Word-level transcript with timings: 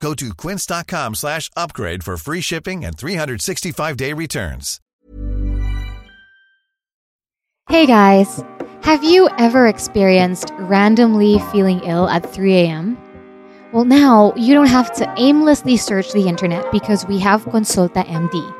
Go 0.00 0.14
to 0.14 0.34
quince.com 0.34 1.14
slash 1.14 1.50
upgrade 1.56 2.04
for 2.04 2.16
free 2.16 2.40
shipping 2.40 2.84
and 2.84 2.96
365-day 2.96 4.12
returns. 4.12 4.80
Hey 7.68 7.86
guys, 7.86 8.44
have 8.82 9.02
you 9.02 9.28
ever 9.38 9.66
experienced 9.66 10.52
randomly 10.60 11.40
feeling 11.50 11.80
ill 11.80 12.08
at 12.08 12.24
3 12.32 12.54
a.m.? 12.54 12.96
Well, 13.72 13.84
now 13.84 14.32
you 14.36 14.54
don't 14.54 14.68
have 14.68 14.92
to 14.94 15.12
aimlessly 15.18 15.76
search 15.76 16.12
the 16.12 16.28
internet 16.28 16.70
because 16.70 17.04
we 17.06 17.18
have 17.18 17.44
Consulta 17.46 18.06
MD. 18.06 18.58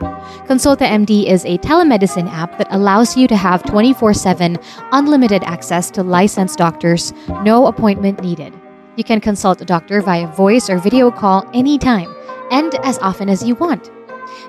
Consulta 0.49 0.89
MD 0.89 1.27
is 1.27 1.45
a 1.45 1.59
telemedicine 1.59 2.29
app 2.29 2.59
that 2.59 2.67
allows 2.71 3.17
you 3.17 3.29
to 3.29 3.37
have 3.37 3.63
24 3.63 4.15
7 4.15 4.59
unlimited 4.91 5.45
access 5.45 5.91
to 5.93 6.03
licensed 6.03 6.59
doctors, 6.59 7.13
no 7.43 7.67
appointment 7.67 8.21
needed. 8.21 8.53
You 8.97 9.05
can 9.05 9.21
consult 9.21 9.61
a 9.61 9.65
doctor 9.65 10.01
via 10.01 10.27
voice 10.27 10.71
or 10.71 10.79
video 10.79 11.11
call 11.11 11.49
anytime 11.53 12.15
and 12.51 12.75
as 12.77 12.99
often 12.99 13.29
as 13.29 13.47
you 13.47 13.55
want. 13.55 13.91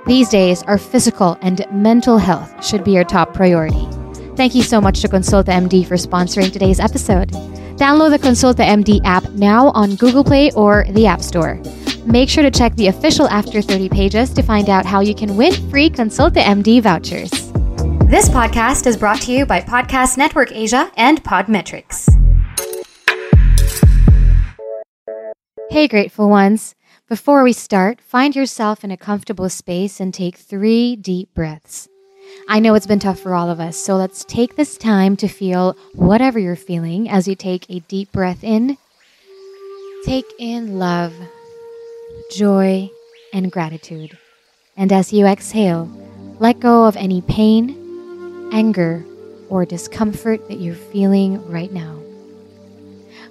These 0.05 0.29
days, 0.29 0.63
our 0.63 0.77
physical 0.77 1.37
and 1.41 1.65
mental 1.71 2.17
health 2.17 2.65
should 2.65 2.83
be 2.83 2.91
your 2.91 3.03
top 3.03 3.33
priority. 3.33 3.87
Thank 4.35 4.55
you 4.55 4.63
so 4.63 4.79
much 4.79 5.01
to 5.01 5.09
Consulta 5.09 5.47
MD 5.47 5.85
for 5.85 5.95
sponsoring 5.95 6.51
today's 6.51 6.79
episode. 6.79 7.29
Download 7.77 8.09
the 8.09 8.19
Consulta 8.19 8.65
MD 8.65 9.01
app 9.03 9.29
now 9.31 9.69
on 9.71 9.95
Google 9.95 10.23
Play 10.23 10.51
or 10.53 10.85
the 10.91 11.05
App 11.07 11.21
Store. 11.21 11.61
Make 12.05 12.29
sure 12.29 12.43
to 12.43 12.51
check 12.51 12.75
the 12.75 12.87
official 12.87 13.27
After 13.27 13.61
30 13.61 13.89
pages 13.89 14.29
to 14.31 14.41
find 14.41 14.69
out 14.69 14.85
how 14.85 15.01
you 15.01 15.13
can 15.13 15.35
win 15.35 15.53
free 15.69 15.89
Consulta 15.89 16.41
MD 16.41 16.81
vouchers. 16.81 17.31
This 18.09 18.29
podcast 18.29 18.87
is 18.87 18.95
brought 18.95 19.21
to 19.23 19.31
you 19.33 19.45
by 19.45 19.59
Podcast 19.59 20.17
Network 20.17 20.53
Asia 20.53 20.89
and 20.95 21.21
Podmetrics. 21.23 22.16
Hey, 25.69 25.89
grateful 25.89 26.29
ones. 26.29 26.75
Before 27.09 27.43
we 27.43 27.51
start, 27.51 27.99
find 27.99 28.33
yourself 28.37 28.85
in 28.85 28.91
a 28.91 28.95
comfortable 28.95 29.49
space 29.49 29.99
and 29.99 30.13
take 30.13 30.37
three 30.37 30.95
deep 30.95 31.33
breaths. 31.33 31.89
I 32.47 32.59
know 32.59 32.73
it's 32.73 32.87
been 32.87 32.99
tough 32.99 33.19
for 33.19 33.35
all 33.35 33.49
of 33.49 33.59
us, 33.59 33.75
so 33.75 33.97
let's 33.97 34.23
take 34.23 34.55
this 34.55 34.77
time 34.77 35.17
to 35.17 35.27
feel 35.27 35.75
whatever 35.93 36.39
you're 36.39 36.55
feeling 36.55 37.09
as 37.09 37.27
you 37.27 37.35
take 37.35 37.69
a 37.69 37.79
deep 37.81 38.13
breath 38.13 38.45
in. 38.45 38.77
Take 40.05 40.31
in 40.39 40.79
love, 40.79 41.13
joy, 42.31 42.89
and 43.33 43.51
gratitude. 43.51 44.17
And 44.77 44.93
as 44.93 45.11
you 45.11 45.25
exhale, 45.25 45.91
let 46.39 46.61
go 46.61 46.85
of 46.85 46.95
any 46.95 47.21
pain, 47.21 48.49
anger, 48.53 49.03
or 49.49 49.65
discomfort 49.65 50.47
that 50.47 50.61
you're 50.61 50.75
feeling 50.75 51.45
right 51.51 51.73
now. 51.73 52.06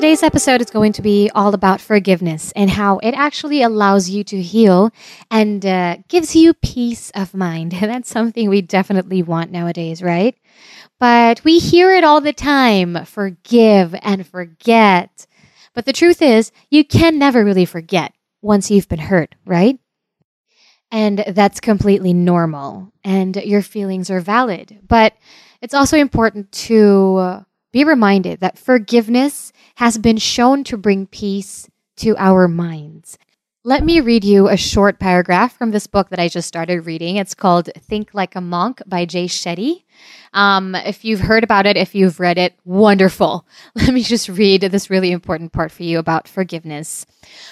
Today's 0.00 0.22
episode 0.22 0.62
is 0.62 0.70
going 0.70 0.94
to 0.94 1.02
be 1.02 1.30
all 1.34 1.52
about 1.52 1.78
forgiveness 1.78 2.54
and 2.56 2.70
how 2.70 3.00
it 3.00 3.12
actually 3.12 3.60
allows 3.60 4.08
you 4.08 4.24
to 4.24 4.40
heal 4.40 4.90
and 5.30 5.66
uh, 5.66 5.98
gives 6.08 6.34
you 6.34 6.54
peace 6.54 7.10
of 7.10 7.34
mind. 7.34 7.74
And 7.74 7.82
that's 7.90 8.08
something 8.08 8.48
we 8.48 8.62
definitely 8.62 9.22
want 9.22 9.50
nowadays, 9.50 10.02
right? 10.02 10.34
But 10.98 11.44
we 11.44 11.58
hear 11.58 11.92
it 11.92 12.02
all 12.02 12.22
the 12.22 12.32
time 12.32 13.04
forgive 13.04 13.94
and 14.00 14.26
forget. 14.26 15.26
But 15.74 15.84
the 15.84 15.92
truth 15.92 16.22
is, 16.22 16.50
you 16.70 16.82
can 16.82 17.18
never 17.18 17.44
really 17.44 17.66
forget 17.66 18.14
once 18.40 18.70
you've 18.70 18.88
been 18.88 19.00
hurt, 19.00 19.34
right? 19.44 19.78
And 20.90 21.18
that's 21.28 21.60
completely 21.60 22.14
normal. 22.14 22.90
And 23.04 23.36
your 23.36 23.60
feelings 23.60 24.10
are 24.10 24.20
valid. 24.20 24.78
But 24.82 25.12
it's 25.60 25.74
also 25.74 25.98
important 25.98 26.50
to 26.52 27.44
be 27.72 27.84
reminded 27.84 28.40
that 28.40 28.58
forgiveness 28.58 29.52
has 29.76 29.98
been 29.98 30.18
shown 30.18 30.64
to 30.64 30.76
bring 30.76 31.06
peace 31.06 31.68
to 31.96 32.16
our 32.18 32.48
minds. 32.48 33.18
Let 33.62 33.84
me 33.84 34.00
read 34.00 34.24
you 34.24 34.48
a 34.48 34.56
short 34.56 34.98
paragraph 34.98 35.58
from 35.58 35.70
this 35.70 35.86
book 35.86 36.08
that 36.08 36.18
I 36.18 36.28
just 36.28 36.48
started 36.48 36.86
reading. 36.86 37.16
It's 37.16 37.34
called 37.34 37.68
Think 37.78 38.14
Like 38.14 38.34
a 38.34 38.40
Monk 38.40 38.80
by 38.86 39.04
Jay 39.04 39.26
Shetty. 39.26 39.84
Um, 40.32 40.74
if 40.74 41.04
you've 41.04 41.20
heard 41.20 41.44
about 41.44 41.66
it, 41.66 41.76
if 41.76 41.94
you've 41.94 42.20
read 42.20 42.38
it, 42.38 42.54
wonderful. 42.64 43.46
Let 43.74 43.92
me 43.92 44.02
just 44.02 44.30
read 44.30 44.62
this 44.62 44.88
really 44.88 45.12
important 45.12 45.52
part 45.52 45.72
for 45.72 45.82
you 45.82 45.98
about 45.98 46.26
forgiveness. 46.26 47.04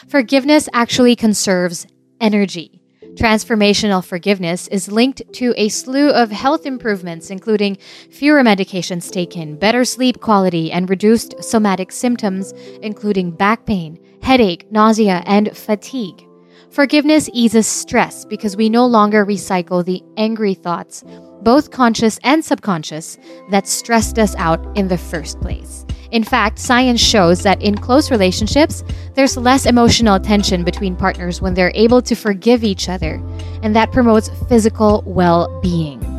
Forgiveness 0.08 0.66
actually 0.72 1.14
conserves 1.14 1.86
energy. 2.22 2.77
Transformational 3.18 4.04
forgiveness 4.04 4.68
is 4.68 4.92
linked 4.92 5.22
to 5.32 5.52
a 5.56 5.68
slew 5.70 6.10
of 6.10 6.30
health 6.30 6.64
improvements, 6.64 7.30
including 7.30 7.76
fewer 8.12 8.44
medications 8.44 9.10
taken, 9.10 9.56
better 9.56 9.84
sleep 9.84 10.20
quality, 10.20 10.70
and 10.70 10.88
reduced 10.88 11.34
somatic 11.42 11.90
symptoms, 11.90 12.52
including 12.80 13.32
back 13.32 13.66
pain, 13.66 13.98
headache, 14.22 14.70
nausea, 14.70 15.24
and 15.26 15.56
fatigue. 15.56 16.27
Forgiveness 16.70 17.30
eases 17.32 17.66
stress 17.66 18.24
because 18.26 18.56
we 18.56 18.68
no 18.68 18.86
longer 18.86 19.24
recycle 19.24 19.84
the 19.84 20.02
angry 20.18 20.52
thoughts, 20.52 21.02
both 21.42 21.70
conscious 21.70 22.18
and 22.24 22.44
subconscious, 22.44 23.18
that 23.50 23.66
stressed 23.66 24.18
us 24.18 24.34
out 24.36 24.60
in 24.76 24.88
the 24.88 24.98
first 24.98 25.40
place. 25.40 25.86
In 26.10 26.24
fact, 26.24 26.58
science 26.58 27.00
shows 27.00 27.42
that 27.42 27.60
in 27.62 27.76
close 27.76 28.10
relationships, 28.10 28.84
there's 29.14 29.36
less 29.36 29.66
emotional 29.66 30.20
tension 30.20 30.62
between 30.62 30.94
partners 30.94 31.40
when 31.40 31.54
they're 31.54 31.72
able 31.74 32.02
to 32.02 32.14
forgive 32.14 32.62
each 32.64 32.88
other, 32.88 33.22
and 33.62 33.74
that 33.74 33.92
promotes 33.92 34.30
physical 34.48 35.02
well 35.06 35.60
being. 35.60 36.17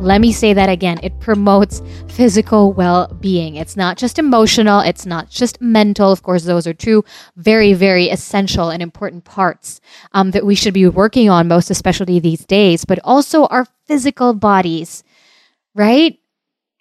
Let 0.00 0.20
me 0.20 0.32
say 0.32 0.52
that 0.52 0.68
again. 0.68 1.00
It 1.02 1.18
promotes 1.18 1.82
physical 2.06 2.72
well 2.72 3.08
being. 3.20 3.56
It's 3.56 3.76
not 3.76 3.98
just 3.98 4.18
emotional, 4.18 4.78
it's 4.78 5.04
not 5.04 5.28
just 5.28 5.60
mental. 5.60 6.12
Of 6.12 6.22
course, 6.22 6.44
those 6.44 6.68
are 6.68 6.72
two 6.72 7.04
very, 7.36 7.72
very 7.72 8.08
essential 8.08 8.70
and 8.70 8.80
important 8.80 9.24
parts 9.24 9.80
um, 10.12 10.30
that 10.30 10.46
we 10.46 10.54
should 10.54 10.72
be 10.72 10.86
working 10.86 11.28
on, 11.28 11.48
most 11.48 11.68
especially 11.68 12.20
these 12.20 12.44
days, 12.46 12.84
but 12.84 13.00
also 13.02 13.46
our 13.46 13.66
physical 13.86 14.34
bodies, 14.34 15.02
right? 15.74 16.18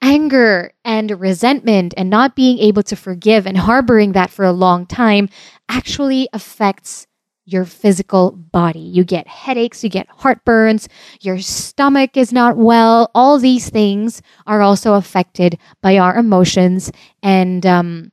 anger 0.02 0.72
and 0.86 1.20
resentment 1.20 1.92
and 1.98 2.08
not 2.10 2.36
being 2.36 2.60
able 2.60 2.84
to 2.84 2.96
forgive 2.96 3.48
and 3.48 3.58
harboring 3.58 4.12
that 4.12 4.30
for 4.30 4.46
a 4.46 4.52
long 4.52 4.86
time 4.86 5.28
actually 5.70 6.30
affects 6.34 7.07
your 7.48 7.64
physical 7.66 8.32
body. 8.32 8.80
You 8.80 9.06
get 9.06 9.28
headaches, 9.28 9.84
you 9.84 9.90
get 9.90 10.10
heartburns, 10.10 10.88
your 11.22 11.40
stomach 11.40 12.18
is 12.18 12.34
not 12.34 12.58
well. 12.58 13.10
All 13.16 13.40
these 13.40 13.70
things 13.70 14.22
are 14.46 14.62
also 14.62 14.96
affected 14.96 15.58
by 15.82 15.98
our 15.98 16.18
emotions 16.18 16.92
and 17.24 17.66
um, 17.66 18.12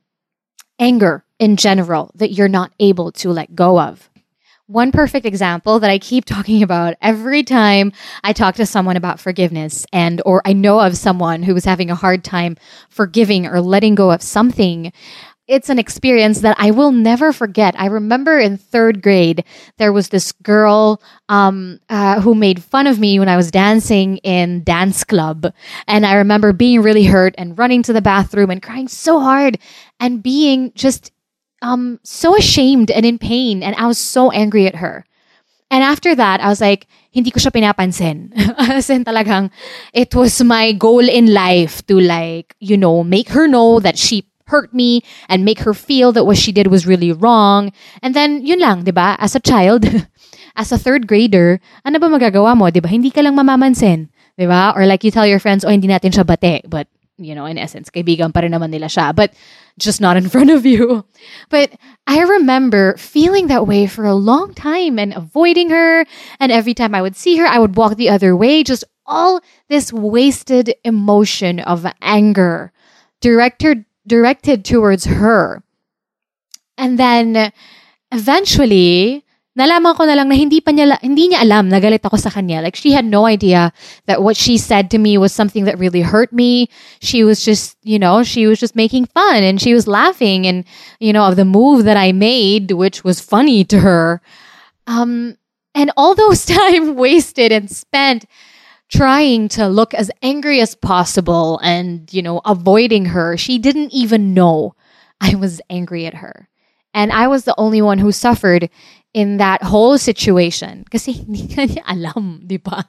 anger 0.79 1.25
in 1.37 1.57
general 1.57 2.11
that 2.15 2.31
you're 2.31 2.47
not 2.47 2.71
able 2.79 3.11
to 3.11 3.29
let 3.31 3.53
go 3.53 3.79
of. 3.79 4.09
One 4.67 4.91
perfect 4.91 5.27
example 5.27 5.79
that 5.79 5.91
I 5.91 5.99
keep 5.99 6.25
talking 6.25 6.63
about 6.63 6.95
every 7.01 7.43
time 7.43 7.91
I 8.23 8.33
talk 8.33 8.55
to 8.55 8.65
someone 8.65 8.97
about 8.97 9.19
forgiveness 9.19 9.85
and 9.93 10.21
or 10.25 10.41
I 10.45 10.53
know 10.53 10.79
of 10.79 10.97
someone 10.97 11.43
who 11.43 11.55
is 11.55 11.65
having 11.65 11.91
a 11.91 11.95
hard 11.95 12.23
time 12.23 12.55
forgiving 12.89 13.45
or 13.45 13.61
letting 13.61 13.95
go 13.95 14.11
of 14.11 14.21
something. 14.21 14.91
It's 15.47 15.69
an 15.69 15.77
experience 15.77 16.41
that 16.41 16.55
I 16.57 16.71
will 16.71 16.91
never 16.91 17.31
forget. 17.31 17.75
I 17.77 17.85
remember 17.85 18.39
in 18.39 18.57
third 18.57 19.03
grade, 19.03 19.45
there 19.77 19.93
was 19.93 20.09
this 20.09 20.31
girl 20.31 20.99
um, 21.29 21.79
uh, 21.87 22.19
who 22.19 22.33
made 22.33 22.63
fun 22.63 22.87
of 22.87 22.97
me 22.97 23.19
when 23.19 23.29
I 23.29 23.37
was 23.37 23.51
dancing 23.51 24.17
in 24.17 24.63
dance 24.63 25.03
club. 25.03 25.53
And 25.87 26.03
I 26.03 26.15
remember 26.15 26.51
being 26.51 26.81
really 26.81 27.05
hurt 27.05 27.35
and 27.37 27.57
running 27.59 27.83
to 27.83 27.93
the 27.93 28.01
bathroom 28.01 28.49
and 28.49 28.61
crying 28.61 28.87
so 28.87 29.19
hard 29.19 29.59
and 29.99 30.23
being 30.23 30.71
just 30.73 31.11
um 31.61 31.99
so 32.03 32.35
ashamed 32.35 32.91
and 32.91 33.05
in 33.05 33.17
pain 33.17 33.63
and 33.63 33.75
I 33.77 33.87
was 33.87 33.97
so 33.97 34.31
angry 34.31 34.67
at 34.67 34.75
her. 34.75 35.05
And 35.71 35.83
after 35.83 36.13
that, 36.15 36.41
I 36.41 36.47
was 36.49 36.61
like, 36.61 36.87
hindi 37.11 37.31
ko 37.31 37.39
siya 37.39 37.51
pinapansin. 37.51 38.33
As 38.57 38.89
in 38.89 39.03
talagang, 39.05 39.49
it 39.93 40.13
was 40.13 40.41
my 40.43 40.73
goal 40.73 41.07
in 41.07 41.33
life 41.33 41.85
to 41.87 41.99
like, 41.99 42.55
you 42.59 42.77
know, 42.77 43.03
make 43.03 43.29
her 43.29 43.47
know 43.47 43.79
that 43.79 43.97
she 43.97 44.25
hurt 44.47 44.73
me 44.73 45.01
and 45.29 45.45
make 45.45 45.59
her 45.59 45.73
feel 45.73 46.11
that 46.13 46.25
what 46.25 46.37
she 46.37 46.51
did 46.51 46.67
was 46.67 46.85
really 46.85 47.11
wrong. 47.11 47.71
And 48.01 48.13
then, 48.13 48.45
yun 48.45 48.59
lang, 48.59 48.83
di 48.83 48.91
ba? 48.91 49.15
As 49.19 49.35
a 49.35 49.39
child, 49.39 49.85
as 50.55 50.71
a 50.71 50.77
third 50.77 51.07
grader, 51.07 51.59
ano 51.83 51.99
ba 51.99 52.07
magagawa 52.07 52.57
mo, 52.57 52.69
di 52.69 52.79
ba? 52.79 52.87
Hindi 52.87 53.11
ka 53.11 53.21
lang 53.21 53.35
mamamansin, 53.35 54.09
di 54.37 54.45
ba? 54.45 54.73
Or 54.75 54.85
like 54.85 55.03
you 55.03 55.11
tell 55.11 55.27
your 55.27 55.39
friends, 55.39 55.65
oh, 55.65 55.69
hindi 55.69 55.87
natin 55.87 56.13
siya 56.13 56.25
bate. 56.25 56.69
But, 56.69 56.87
you 57.17 57.33
know, 57.33 57.45
in 57.45 57.57
essence, 57.57 57.89
kaibigan 57.89 58.33
pa 58.33 58.41
rin 58.41 58.53
naman 58.53 58.69
nila 58.69 58.87
siya. 58.87 59.15
But, 59.15 59.33
just 59.77 60.01
not 60.01 60.17
in 60.17 60.29
front 60.33 60.49
of 60.49 60.65
you. 60.65 61.05
But 61.49 61.73
I 62.07 62.21
remember 62.21 62.95
feeling 62.97 63.47
that 63.47 63.67
way 63.67 63.87
for 63.87 64.05
a 64.05 64.15
long 64.15 64.53
time 64.53 64.99
and 64.99 65.13
avoiding 65.13 65.69
her. 65.69 66.05
And 66.39 66.51
every 66.51 66.73
time 66.73 66.95
I 66.95 67.01
would 67.01 67.15
see 67.15 67.37
her, 67.37 67.45
I 67.45 67.59
would 67.59 67.75
walk 67.75 67.97
the 67.97 68.09
other 68.09 68.35
way. 68.35 68.63
Just 68.63 68.83
all 69.05 69.41
this 69.69 69.93
wasted 69.93 70.73
emotion 70.83 71.59
of 71.59 71.85
anger 72.01 72.71
directed 73.21 73.85
directed 74.07 74.65
towards 74.65 75.05
her. 75.05 75.63
And 76.77 76.99
then 76.99 77.51
eventually, 78.11 79.23
nalaman 79.57 79.95
ko 79.95 80.03
na 80.03 80.19
lang 80.19 80.27
na 80.27 80.35
hindi 80.35 80.59
pa 80.59 80.71
niya, 80.71 80.99
hindi 80.99 81.31
niya 81.31 81.41
alam 81.41 81.69
na 81.69 81.79
galit 81.79 82.03
ako 82.03 82.17
sa 82.17 82.29
kanya. 82.29 82.61
Like, 82.61 82.75
she 82.75 82.91
had 82.91 83.05
no 83.05 83.25
idea 83.25 83.71
that 84.05 84.21
what 84.21 84.35
she 84.35 84.57
said 84.57 84.91
to 84.91 84.97
me 84.97 85.17
was 85.17 85.31
something 85.31 85.63
that 85.63 85.79
really 85.79 86.01
hurt 86.01 86.33
me. 86.33 86.67
She 86.99 87.23
was 87.23 87.43
just, 87.43 87.77
you 87.81 87.97
know, 87.97 88.23
she 88.23 88.47
was 88.47 88.59
just 88.59 88.75
making 88.75 89.07
fun 89.07 89.43
and 89.43 89.61
she 89.61 89.73
was 89.73 89.87
laughing 89.87 90.45
and, 90.45 90.65
you 90.99 91.13
know, 91.13 91.23
of 91.25 91.37
the 91.37 91.45
move 91.45 91.85
that 91.85 91.97
I 91.97 92.11
made, 92.11 92.71
which 92.71 93.03
was 93.03 93.23
funny 93.23 93.63
to 93.65 93.79
her. 93.79 94.21
Um, 94.87 95.37
and 95.73 95.91
all 95.95 96.15
those 96.15 96.45
time 96.59 96.95
wasted 96.95 97.51
and 97.51 97.71
spent 97.71 98.25
trying 98.91 99.47
to 99.49 99.67
look 99.67 99.93
as 99.93 100.11
angry 100.21 100.61
as 100.61 100.75
possible 100.75 101.59
and, 101.63 102.11
you 102.13 102.21
know, 102.21 102.41
avoiding 102.45 103.05
her. 103.05 103.37
She 103.37 103.57
didn't 103.57 103.93
even 103.93 104.33
know 104.33 104.75
I 105.21 105.35
was 105.35 105.61
angry 105.69 106.05
at 106.05 106.15
her. 106.15 106.49
And 106.93 107.11
I 107.11 107.27
was 107.27 107.43
the 107.43 107.55
only 107.57 107.81
one 107.81 107.97
who 107.97 108.11
suffered 108.11 108.69
in 109.13 109.37
that 109.37 109.63
whole 109.63 109.97
situation. 109.97 110.85
Kasi 110.89 111.11
hindi 111.11 111.47
niya 111.47 111.83
alam, 111.87 112.41
di 112.45 112.57
ba? 112.57 112.87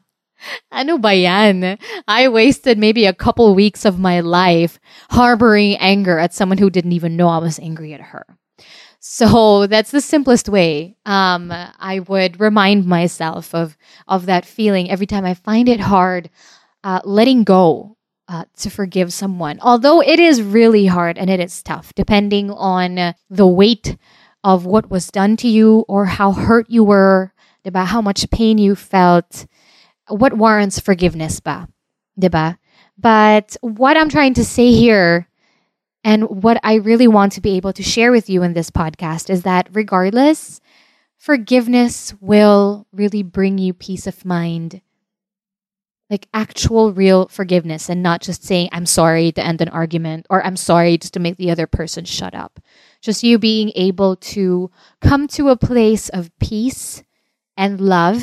Ano 0.70 0.98
ba 0.98 1.14
yan? 1.14 1.78
I 2.06 2.28
wasted 2.28 2.78
maybe 2.78 3.06
a 3.06 3.16
couple 3.16 3.54
weeks 3.54 3.84
of 3.84 3.99
my 3.99 4.20
life 4.20 4.78
harboring 5.10 5.76
anger 5.76 6.19
at 6.19 6.34
someone 6.34 6.58
who 6.58 6.69
didn't 6.69 6.92
even 6.92 7.16
know 7.16 7.28
I 7.28 7.38
was 7.38 7.58
angry 7.58 7.94
at 7.94 8.12
her. 8.12 8.26
So 9.00 9.66
that's 9.66 9.90
the 9.90 10.00
simplest 10.00 10.48
way. 10.48 10.96
Um, 11.06 11.52
I 11.52 12.00
would 12.08 12.40
remind 12.40 12.86
myself 12.86 13.54
of 13.54 13.76
of 14.08 14.26
that 14.26 14.44
feeling 14.44 14.90
every 14.90 15.06
time 15.06 15.24
I 15.24 15.34
find 15.34 15.68
it 15.68 15.80
hard 15.80 16.30
uh, 16.82 17.00
letting 17.04 17.44
go 17.44 17.96
uh, 18.28 18.44
to 18.58 18.70
forgive 18.70 19.12
someone. 19.12 19.58
Although 19.60 20.00
it 20.02 20.18
is 20.18 20.42
really 20.42 20.86
hard 20.86 21.18
and 21.18 21.30
it 21.30 21.40
is 21.40 21.62
tough, 21.62 21.94
depending 21.94 22.50
on 22.50 23.14
the 23.30 23.46
weight 23.46 23.96
of 24.42 24.66
what 24.66 24.90
was 24.90 25.08
done 25.08 25.36
to 25.38 25.48
you 25.48 25.84
or 25.88 26.06
how 26.06 26.32
hurt 26.32 26.66
you 26.68 26.84
were, 26.84 27.32
about 27.64 27.88
how 27.88 28.00
much 28.00 28.30
pain 28.30 28.58
you 28.58 28.76
felt, 28.76 29.46
what 30.08 30.34
warrants 30.34 30.78
forgiveness 30.78 31.40
ba? 31.40 31.68
But 32.98 33.56
what 33.60 33.96
I'm 33.96 34.08
trying 34.08 34.34
to 34.34 34.44
say 34.44 34.72
here 34.72 35.28
and 36.06 36.22
what 36.44 36.60
I 36.62 36.74
really 36.74 37.08
want 37.08 37.32
to 37.32 37.40
be 37.40 37.56
able 37.56 37.72
to 37.72 37.82
share 37.82 38.12
with 38.12 38.30
you 38.30 38.44
in 38.44 38.52
this 38.52 38.70
podcast 38.70 39.28
is 39.28 39.42
that 39.42 39.68
regardless, 39.72 40.60
forgiveness 41.18 42.14
will 42.20 42.86
really 42.92 43.24
bring 43.24 43.58
you 43.58 43.74
peace 43.74 44.06
of 44.06 44.24
mind. 44.24 44.82
Like 46.08 46.28
actual 46.32 46.92
real 46.92 47.26
forgiveness 47.26 47.88
and 47.90 48.04
not 48.04 48.20
just 48.20 48.44
saying, 48.44 48.68
I'm 48.70 48.86
sorry 48.86 49.32
to 49.32 49.44
end 49.44 49.60
an 49.60 49.68
argument 49.70 50.26
or 50.30 50.46
I'm 50.46 50.56
sorry 50.56 50.96
just 50.96 51.14
to 51.14 51.20
make 51.20 51.38
the 51.38 51.50
other 51.50 51.66
person 51.66 52.04
shut 52.04 52.36
up. 52.36 52.60
Just 53.00 53.24
you 53.24 53.36
being 53.36 53.72
able 53.74 54.14
to 54.14 54.70
come 55.00 55.26
to 55.26 55.48
a 55.48 55.56
place 55.56 56.08
of 56.10 56.30
peace 56.38 57.02
and 57.56 57.80
love 57.80 58.22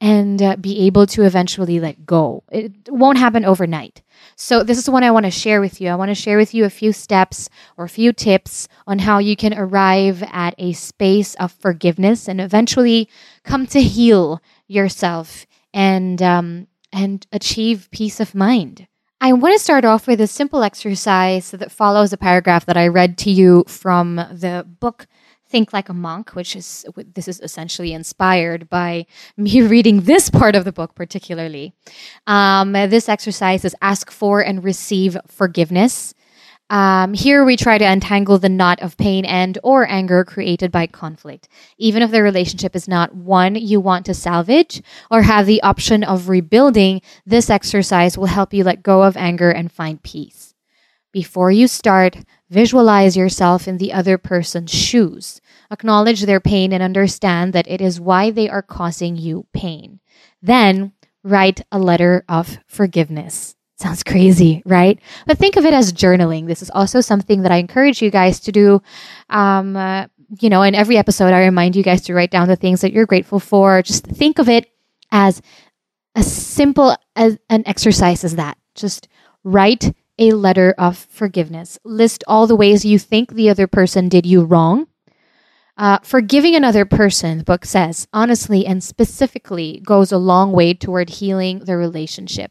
and 0.00 0.42
uh, 0.42 0.56
be 0.56 0.80
able 0.86 1.06
to 1.06 1.22
eventually 1.22 1.78
let 1.78 2.04
go. 2.04 2.42
It 2.50 2.72
won't 2.88 3.18
happen 3.18 3.44
overnight. 3.44 4.02
So, 4.40 4.62
this 4.62 4.78
is 4.78 4.88
what 4.88 5.02
I 5.02 5.10
want 5.10 5.26
to 5.26 5.32
share 5.32 5.60
with 5.60 5.80
you. 5.80 5.88
I 5.88 5.96
want 5.96 6.10
to 6.10 6.14
share 6.14 6.38
with 6.38 6.54
you 6.54 6.64
a 6.64 6.70
few 6.70 6.92
steps 6.92 7.50
or 7.76 7.84
a 7.84 7.88
few 7.88 8.12
tips 8.12 8.68
on 8.86 9.00
how 9.00 9.18
you 9.18 9.34
can 9.34 9.52
arrive 9.52 10.22
at 10.30 10.54
a 10.58 10.74
space 10.74 11.34
of 11.34 11.50
forgiveness 11.50 12.28
and 12.28 12.40
eventually 12.40 13.08
come 13.42 13.66
to 13.66 13.82
heal 13.82 14.40
yourself 14.68 15.44
and 15.74 16.22
um, 16.22 16.68
and 16.92 17.26
achieve 17.32 17.88
peace 17.90 18.20
of 18.20 18.32
mind. 18.32 18.86
I 19.20 19.32
want 19.32 19.54
to 19.56 19.58
start 19.58 19.84
off 19.84 20.06
with 20.06 20.20
a 20.20 20.28
simple 20.28 20.62
exercise 20.62 21.50
that 21.50 21.72
follows 21.72 22.12
a 22.12 22.16
paragraph 22.16 22.64
that 22.66 22.76
I 22.76 22.86
read 22.86 23.18
to 23.18 23.32
you 23.32 23.64
from 23.66 24.14
the 24.14 24.64
book 24.78 25.08
Think 25.48 25.72
Like 25.72 25.88
a 25.88 25.94
Monk, 25.94 26.34
which 26.34 26.54
is 26.54 26.84
this 27.14 27.26
is 27.26 27.40
essentially 27.40 27.92
inspired 27.92 28.68
by 28.68 29.06
me 29.36 29.62
reading 29.62 30.02
this 30.02 30.28
part 30.30 30.54
of 30.54 30.64
the 30.64 30.72
book 30.72 30.94
particularly. 30.94 31.72
Um, 32.26 32.72
this 32.72 33.08
exercise 33.08 33.64
is 33.64 33.74
ask 33.80 34.10
for 34.10 34.40
and 34.40 34.62
receive 34.62 35.16
forgiveness. 35.26 36.14
Um, 36.70 37.14
here 37.14 37.46
we 37.46 37.56
try 37.56 37.78
to 37.78 37.84
untangle 37.84 38.38
the 38.38 38.50
knot 38.50 38.82
of 38.82 38.98
pain 38.98 39.24
and 39.24 39.56
or 39.62 39.88
anger 39.88 40.22
created 40.22 40.70
by 40.70 40.86
conflict, 40.86 41.48
even 41.78 42.02
if 42.02 42.10
the 42.10 42.22
relationship 42.22 42.76
is 42.76 42.86
not 42.86 43.14
one 43.14 43.54
you 43.54 43.80
want 43.80 44.04
to 44.06 44.14
salvage 44.14 44.82
or 45.10 45.22
have 45.22 45.46
the 45.46 45.62
option 45.62 46.04
of 46.04 46.28
rebuilding. 46.28 47.00
This 47.24 47.48
exercise 47.48 48.18
will 48.18 48.26
help 48.26 48.52
you 48.52 48.64
let 48.64 48.82
go 48.82 49.02
of 49.02 49.16
anger 49.16 49.50
and 49.50 49.72
find 49.72 50.02
peace. 50.02 50.47
Before 51.18 51.50
you 51.50 51.66
start, 51.66 52.16
visualize 52.48 53.16
yourself 53.16 53.66
in 53.66 53.78
the 53.78 53.92
other 53.92 54.18
person's 54.18 54.70
shoes. 54.70 55.40
Acknowledge 55.68 56.22
their 56.22 56.38
pain 56.38 56.72
and 56.72 56.80
understand 56.80 57.52
that 57.54 57.66
it 57.66 57.80
is 57.80 58.00
why 58.00 58.30
they 58.30 58.48
are 58.48 58.62
causing 58.62 59.16
you 59.16 59.44
pain. 59.52 59.98
Then 60.40 60.92
write 61.24 61.62
a 61.72 61.80
letter 61.80 62.24
of 62.28 62.58
forgiveness. 62.68 63.56
Sounds 63.78 64.04
crazy, 64.04 64.62
right? 64.64 65.00
But 65.26 65.38
think 65.38 65.56
of 65.56 65.64
it 65.64 65.74
as 65.74 65.92
journaling. 65.92 66.46
This 66.46 66.62
is 66.62 66.70
also 66.70 67.00
something 67.00 67.42
that 67.42 67.50
I 67.50 67.56
encourage 67.56 68.00
you 68.00 68.12
guys 68.12 68.38
to 68.46 68.52
do. 68.52 68.80
Um, 69.28 69.74
uh, 69.74 70.06
you 70.40 70.48
know, 70.48 70.62
in 70.62 70.76
every 70.76 70.98
episode, 70.98 71.32
I 71.32 71.40
remind 71.40 71.74
you 71.74 71.82
guys 71.82 72.02
to 72.02 72.14
write 72.14 72.30
down 72.30 72.46
the 72.46 72.54
things 72.54 72.82
that 72.82 72.92
you're 72.92 73.06
grateful 73.06 73.40
for. 73.40 73.82
Just 73.82 74.04
think 74.06 74.38
of 74.38 74.48
it 74.48 74.70
as 75.10 75.42
as 76.14 76.32
simple 76.32 76.96
as 77.16 77.38
an 77.50 77.64
exercise 77.66 78.22
as 78.22 78.36
that. 78.36 78.56
Just 78.76 79.08
write 79.42 79.92
a 80.18 80.32
letter 80.32 80.74
of 80.78 80.96
forgiveness. 80.96 81.78
List 81.84 82.24
all 82.26 82.46
the 82.46 82.56
ways 82.56 82.84
you 82.84 82.98
think 82.98 83.32
the 83.32 83.50
other 83.50 83.66
person 83.66 84.08
did 84.08 84.26
you 84.26 84.44
wrong. 84.44 84.86
Uh, 85.76 85.98
forgiving 86.02 86.56
another 86.56 86.84
person, 86.84 87.38
the 87.38 87.44
book 87.44 87.64
says, 87.64 88.08
honestly 88.12 88.66
and 88.66 88.82
specifically 88.82 89.80
goes 89.84 90.10
a 90.10 90.18
long 90.18 90.50
way 90.50 90.74
toward 90.74 91.08
healing 91.08 91.60
the 91.60 91.76
relationship. 91.76 92.50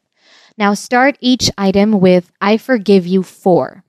Now 0.57 0.73
start 0.73 1.17
each 1.19 1.51
item 1.57 1.99
with, 1.99 2.31
I 2.39 2.57
forgive 2.57 3.05
you 3.05 3.23
for, 3.23 3.83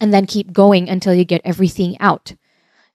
and 0.00 0.12
then 0.12 0.26
keep 0.26 0.52
going 0.52 0.88
until 0.88 1.14
you 1.14 1.24
get 1.24 1.40
everything 1.44 1.96
out. 2.00 2.34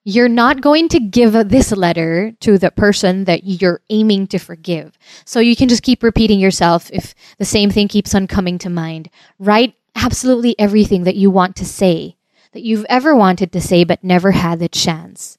You're 0.04 0.28
not 0.28 0.60
going 0.60 0.88
to 0.88 1.00
give 1.00 1.32
this 1.48 1.70
letter 1.70 2.32
to 2.40 2.58
the 2.58 2.72
person 2.72 3.24
that 3.24 3.44
you're 3.44 3.80
aiming 3.88 4.26
to 4.28 4.38
forgive. 4.38 4.98
So 5.24 5.38
you 5.38 5.54
can 5.54 5.68
just 5.68 5.84
keep 5.84 6.02
repeating 6.02 6.40
yourself 6.40 6.90
if 6.92 7.14
the 7.38 7.44
same 7.44 7.70
thing 7.70 7.86
keeps 7.86 8.14
on 8.14 8.26
coming 8.26 8.58
to 8.58 8.70
mind. 8.70 9.10
Write 9.38 9.74
absolutely 9.94 10.58
everything 10.58 11.04
that 11.04 11.14
you 11.14 11.30
want 11.30 11.54
to 11.56 11.64
say, 11.64 12.16
that 12.52 12.62
you've 12.62 12.86
ever 12.88 13.14
wanted 13.14 13.52
to 13.52 13.60
say 13.60 13.84
but 13.84 14.02
never 14.02 14.32
had 14.32 14.58
the 14.58 14.68
chance. 14.68 15.38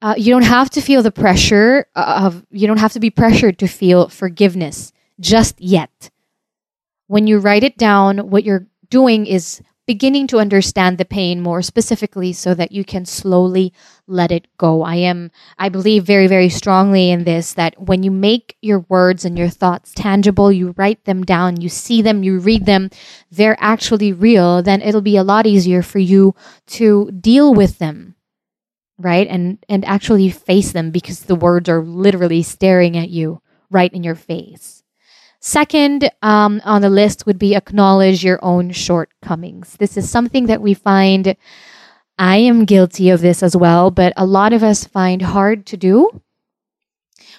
Uh, 0.00 0.14
you 0.16 0.30
don't 0.30 0.42
have 0.42 0.70
to 0.70 0.80
feel 0.80 1.02
the 1.02 1.10
pressure 1.10 1.86
of, 1.96 2.46
you 2.50 2.66
don't 2.66 2.78
have 2.78 2.92
to 2.92 3.00
be 3.00 3.10
pressured 3.10 3.58
to 3.58 3.66
feel 3.66 4.08
forgiveness 4.08 4.92
just 5.18 5.60
yet. 5.60 6.10
When 7.06 7.26
you 7.26 7.38
write 7.38 7.64
it 7.64 7.76
down, 7.76 8.30
what 8.30 8.44
you're 8.44 8.66
doing 8.88 9.26
is 9.26 9.62
beginning 9.86 10.26
to 10.28 10.38
understand 10.38 10.98
the 10.98 11.04
pain 11.04 11.40
more 11.40 11.62
specifically 11.62 12.32
so 12.32 12.54
that 12.54 12.72
you 12.72 12.84
can 12.84 13.04
slowly 13.04 13.72
let 14.06 14.32
it 14.32 14.46
go. 14.56 14.82
I 14.82 14.96
am, 14.96 15.30
I 15.58 15.68
believe 15.68 16.04
very, 16.04 16.26
very 16.26 16.48
strongly 16.48 17.10
in 17.10 17.24
this 17.24 17.54
that 17.54 17.80
when 17.80 18.02
you 18.02 18.10
make 18.10 18.56
your 18.62 18.80
words 18.88 19.24
and 19.24 19.38
your 19.38 19.48
thoughts 19.48 19.92
tangible, 19.94 20.52
you 20.52 20.74
write 20.76 21.04
them 21.04 21.22
down, 21.22 21.60
you 21.60 21.68
see 21.68 22.02
them, 22.02 22.22
you 22.22 22.38
read 22.38 22.66
them, 22.66 22.90
they're 23.30 23.56
actually 23.60 24.12
real, 24.12 24.62
then 24.62 24.80
it'll 24.80 25.02
be 25.02 25.16
a 25.16 25.24
lot 25.24 25.46
easier 25.46 25.82
for 25.82 25.98
you 25.98 26.34
to 26.66 27.10
deal 27.12 27.54
with 27.54 27.78
them. 27.78 28.14
Right? 28.96 29.26
And 29.26 29.58
and 29.68 29.84
actually 29.84 30.30
face 30.30 30.70
them 30.70 30.92
because 30.92 31.22
the 31.24 31.34
words 31.34 31.68
are 31.68 31.82
literally 31.82 32.44
staring 32.44 32.96
at 32.96 33.10
you 33.10 33.42
right 33.68 33.92
in 33.92 34.04
your 34.04 34.14
face. 34.14 34.83
Second 35.46 36.10
um, 36.22 36.62
on 36.64 36.80
the 36.80 36.88
list 36.88 37.26
would 37.26 37.38
be 37.38 37.54
acknowledge 37.54 38.24
your 38.24 38.42
own 38.42 38.70
shortcomings. 38.70 39.76
This 39.76 39.98
is 39.98 40.08
something 40.08 40.46
that 40.46 40.62
we 40.62 40.72
find, 40.72 41.36
I 42.18 42.38
am 42.38 42.64
guilty 42.64 43.10
of 43.10 43.20
this 43.20 43.42
as 43.42 43.54
well, 43.54 43.90
but 43.90 44.14
a 44.16 44.24
lot 44.24 44.54
of 44.54 44.62
us 44.62 44.86
find 44.86 45.20
hard 45.20 45.66
to 45.66 45.76
do. 45.76 46.22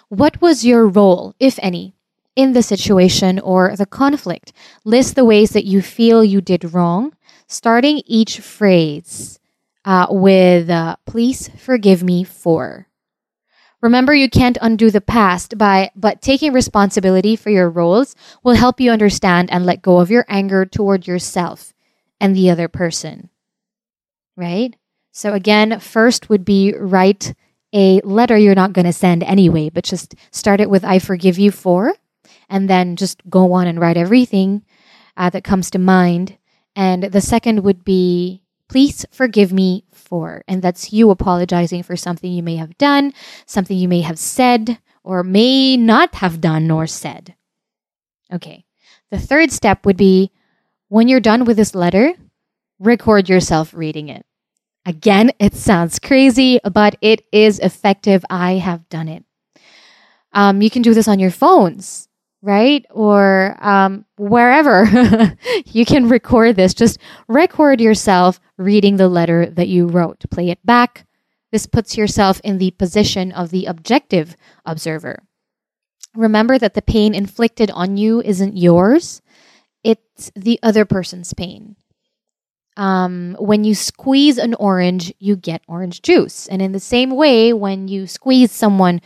What 0.10 0.40
was 0.40 0.64
your 0.64 0.86
role, 0.86 1.34
if 1.40 1.58
any, 1.64 1.96
in 2.36 2.54
the 2.54 2.62
situation 2.62 3.40
or 3.40 3.76
the 3.76 3.88
conflict? 3.88 4.54
List 4.84 5.16
the 5.16 5.26
ways 5.26 5.50
that 5.50 5.66
you 5.66 5.82
feel 5.82 6.24
you 6.24 6.42
did 6.42 6.76
wrong, 6.76 7.16
starting 7.48 8.04
each 8.06 8.40
phrase 8.40 9.40
uh, 9.84 10.06
with 10.12 10.70
uh, 10.70 10.96
please 11.08 11.50
forgive 11.58 12.04
me 12.04 12.24
for. 12.24 12.88
Remember, 13.86 14.16
you 14.16 14.32
can't 14.32 14.58
undo 14.64 14.90
the 14.90 15.00
past, 15.00 15.60
by, 15.60 15.92
but 15.96 16.20
taking 16.20 16.54
responsibility 16.54 17.36
for 17.36 17.52
your 17.52 17.70
roles 17.70 18.16
will 18.44 18.56
help 18.56 18.80
you 18.82 18.90
understand 18.90 19.52
and 19.52 19.64
let 19.64 19.84
go 19.84 20.00
of 20.00 20.10
your 20.10 20.26
anger 20.28 20.66
toward 20.66 21.06
yourself 21.06 21.72
and 22.20 22.36
the 22.36 22.50
other 22.50 22.68
person. 22.68 23.30
Right? 24.36 24.76
So, 25.12 25.34
again, 25.34 25.80
first 25.80 26.30
would 26.30 26.44
be 26.44 26.74
write 26.76 27.36
a 27.74 28.02
letter 28.02 28.36
you're 28.36 28.56
not 28.56 28.74
going 28.74 28.88
to 28.88 28.92
send 28.92 29.22
anyway, 29.22 29.70
but 29.70 29.84
just 29.84 30.16
start 30.32 30.62
it 30.62 30.70
with 30.72 30.84
I 30.84 30.98
forgive 30.98 31.38
you 31.38 31.52
for, 31.52 31.94
and 32.50 32.68
then 32.68 32.96
just 32.96 33.22
go 33.30 33.54
on 33.54 33.68
and 33.68 33.80
write 33.80 33.98
everything 33.98 34.66
uh, 35.16 35.30
that 35.30 35.44
comes 35.44 35.70
to 35.70 35.78
mind. 35.78 36.40
And 36.76 37.04
the 37.04 37.22
second 37.22 37.60
would 37.64 37.86
be 37.86 38.42
please 38.68 39.06
forgive 39.12 39.54
me 39.54 39.84
for. 40.06 40.44
And 40.48 40.62
that's 40.62 40.94
you 40.94 41.10
apologizing 41.10 41.84
for 41.84 41.96
something 41.96 42.32
you 42.32 42.44
may 42.44 42.56
have 42.56 42.78
done, 42.78 43.14
something 43.46 43.78
you 43.78 43.88
may 43.88 44.02
have 44.02 44.20
said, 44.20 44.78
or 45.04 45.24
may 45.24 45.78
not 45.78 46.16
have 46.16 46.42
done 46.42 46.68
nor 46.68 46.88
said. 46.88 47.36
Okay. 48.32 48.66
The 49.12 49.20
third 49.20 49.52
step 49.52 49.86
would 49.86 49.98
be 49.98 50.32
when 50.90 51.08
you're 51.08 51.20
done 51.20 51.46
with 51.46 51.58
this 51.58 51.76
letter, 51.76 52.14
record 52.80 53.30
yourself 53.30 53.74
reading 53.74 54.10
it. 54.10 54.26
Again, 54.86 55.32
it 55.40 55.56
sounds 55.56 56.00
crazy, 56.00 56.60
but 56.72 56.96
it 57.02 57.26
is 57.32 57.60
effective. 57.60 58.24
I 58.30 58.54
have 58.54 58.88
done 58.90 59.08
it. 59.08 59.24
Um, 60.32 60.62
you 60.62 60.70
can 60.70 60.82
do 60.82 60.94
this 60.94 61.08
on 61.08 61.20
your 61.20 61.32
phones 61.32 62.08
right? 62.46 62.86
Or 62.92 63.58
um, 63.60 64.06
wherever 64.18 64.86
you 65.66 65.84
can 65.84 66.08
record 66.08 66.56
this. 66.56 66.76
Just 66.76 67.00
record 67.28 67.82
yourself 67.82 68.40
reading 68.58 68.98
the 68.98 69.10
letter 69.10 69.48
that 69.48 69.68
you 69.68 69.88
wrote. 69.88 70.24
Play 70.30 70.52
it 70.52 70.64
back. 70.64 71.08
This 71.52 71.66
puts 71.66 71.98
yourself 71.98 72.40
in 72.44 72.60
the 72.60 72.72
position 72.72 73.32
of 73.32 73.50
the 73.50 73.66
objective 73.66 74.36
observer. 74.64 75.24
Remember 76.16 76.60
that 76.60 76.76
the 76.76 76.84
pain 76.84 77.16
inflicted 77.16 77.72
on 77.72 77.98
you 77.98 78.22
isn't 78.22 78.56
yours, 78.56 79.22
it's 79.84 80.32
the 80.36 80.60
other 80.62 80.86
person's 80.86 81.34
pain. 81.34 81.76
Um, 82.78 83.36
when 83.40 83.64
you 83.64 83.74
squeeze 83.74 84.38
an 84.38 84.54
orange, 84.56 85.14
you 85.18 85.36
get 85.36 85.64
orange 85.68 86.02
juice. 86.02 86.48
And 86.48 86.62
in 86.62 86.74
the 86.74 86.80
same 86.80 87.12
way, 87.12 87.54
when 87.54 87.88
you 87.88 88.06
squeeze 88.06 88.52
someone 88.52 89.02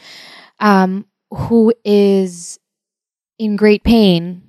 um, 0.60 1.06
who 1.32 1.74
is 1.86 2.60
in 3.40 3.56
great 3.56 3.84
pain, 3.84 4.44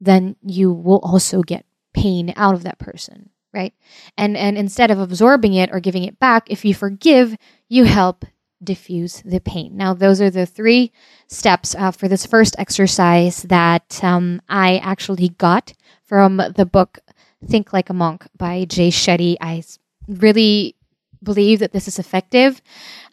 then 0.00 0.36
you 0.42 0.72
will 0.72 0.98
also 0.98 1.42
get 1.42 1.64
pain 1.94 2.34
out 2.36 2.54
of 2.54 2.64
that 2.64 2.78
person, 2.78 3.30
right? 3.54 3.72
And 4.18 4.36
and 4.36 4.58
instead 4.58 4.90
of 4.90 4.98
absorbing 4.98 5.54
it 5.54 5.70
or 5.72 5.80
giving 5.80 6.04
it 6.04 6.18
back, 6.18 6.50
if 6.50 6.64
you 6.64 6.74
forgive, 6.74 7.36
you 7.68 7.84
help 7.84 8.24
diffuse 8.62 9.22
the 9.24 9.40
pain. 9.40 9.76
Now, 9.76 9.94
those 9.94 10.20
are 10.20 10.28
the 10.28 10.44
three 10.44 10.92
steps 11.28 11.74
uh, 11.74 11.92
for 11.92 12.08
this 12.08 12.26
first 12.26 12.54
exercise 12.58 13.44
that 13.44 14.02
um, 14.04 14.42
I 14.48 14.78
actually 14.78 15.30
got 15.30 15.72
from 16.04 16.42
the 16.56 16.66
book 16.66 16.98
Think 17.46 17.72
Like 17.72 17.88
a 17.88 17.94
Monk 17.94 18.26
by 18.36 18.66
Jay 18.66 18.90
Shetty. 18.90 19.36
I 19.40 19.62
really 20.06 20.76
believe 21.22 21.60
that 21.60 21.72
this 21.72 21.88
is 21.88 21.98
effective. 21.98 22.60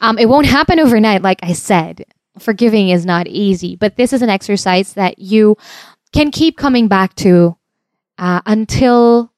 Um, 0.01 0.17
it 0.17 0.27
won't 0.27 0.47
happen 0.47 0.79
overnight, 0.79 1.21
like 1.21 1.39
I 1.43 1.53
said 1.53 2.05
forgiving 2.39 2.89
is 2.89 3.05
not 3.05 3.27
easy, 3.27 3.75
but 3.75 3.95
this 3.95 4.13
is 4.13 4.21
an 4.21 4.29
exercise 4.29 4.93
that 4.93 5.19
you 5.19 5.57
can 6.13 6.31
keep 6.31 6.57
coming 6.57 6.87
back 6.87 7.15
to 7.15 7.57
uh, 8.17 8.41
until 8.45 9.31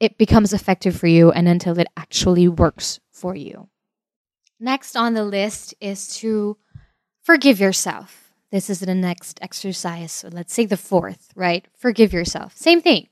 it 0.00 0.18
becomes 0.18 0.52
effective 0.52 0.96
for 0.96 1.06
you 1.06 1.30
and 1.30 1.46
until 1.46 1.78
it 1.78 1.86
actually 1.96 2.48
works 2.48 3.00
for 3.12 3.34
you. 3.34 3.68
Next 4.58 4.96
on 4.96 5.14
the 5.14 5.24
list 5.24 5.74
is 5.80 6.16
to 6.16 6.56
forgive 7.22 7.60
yourself. 7.60 8.32
This 8.50 8.68
is 8.68 8.80
the 8.80 8.94
next 8.94 9.38
exercise. 9.42 10.12
So 10.12 10.28
let's 10.28 10.52
say 10.52 10.66
the 10.66 10.76
fourth, 10.76 11.30
right? 11.36 11.66
Forgive 11.76 12.12
yourself. 12.12 12.56
Same 12.56 12.82
thing. 12.82 13.08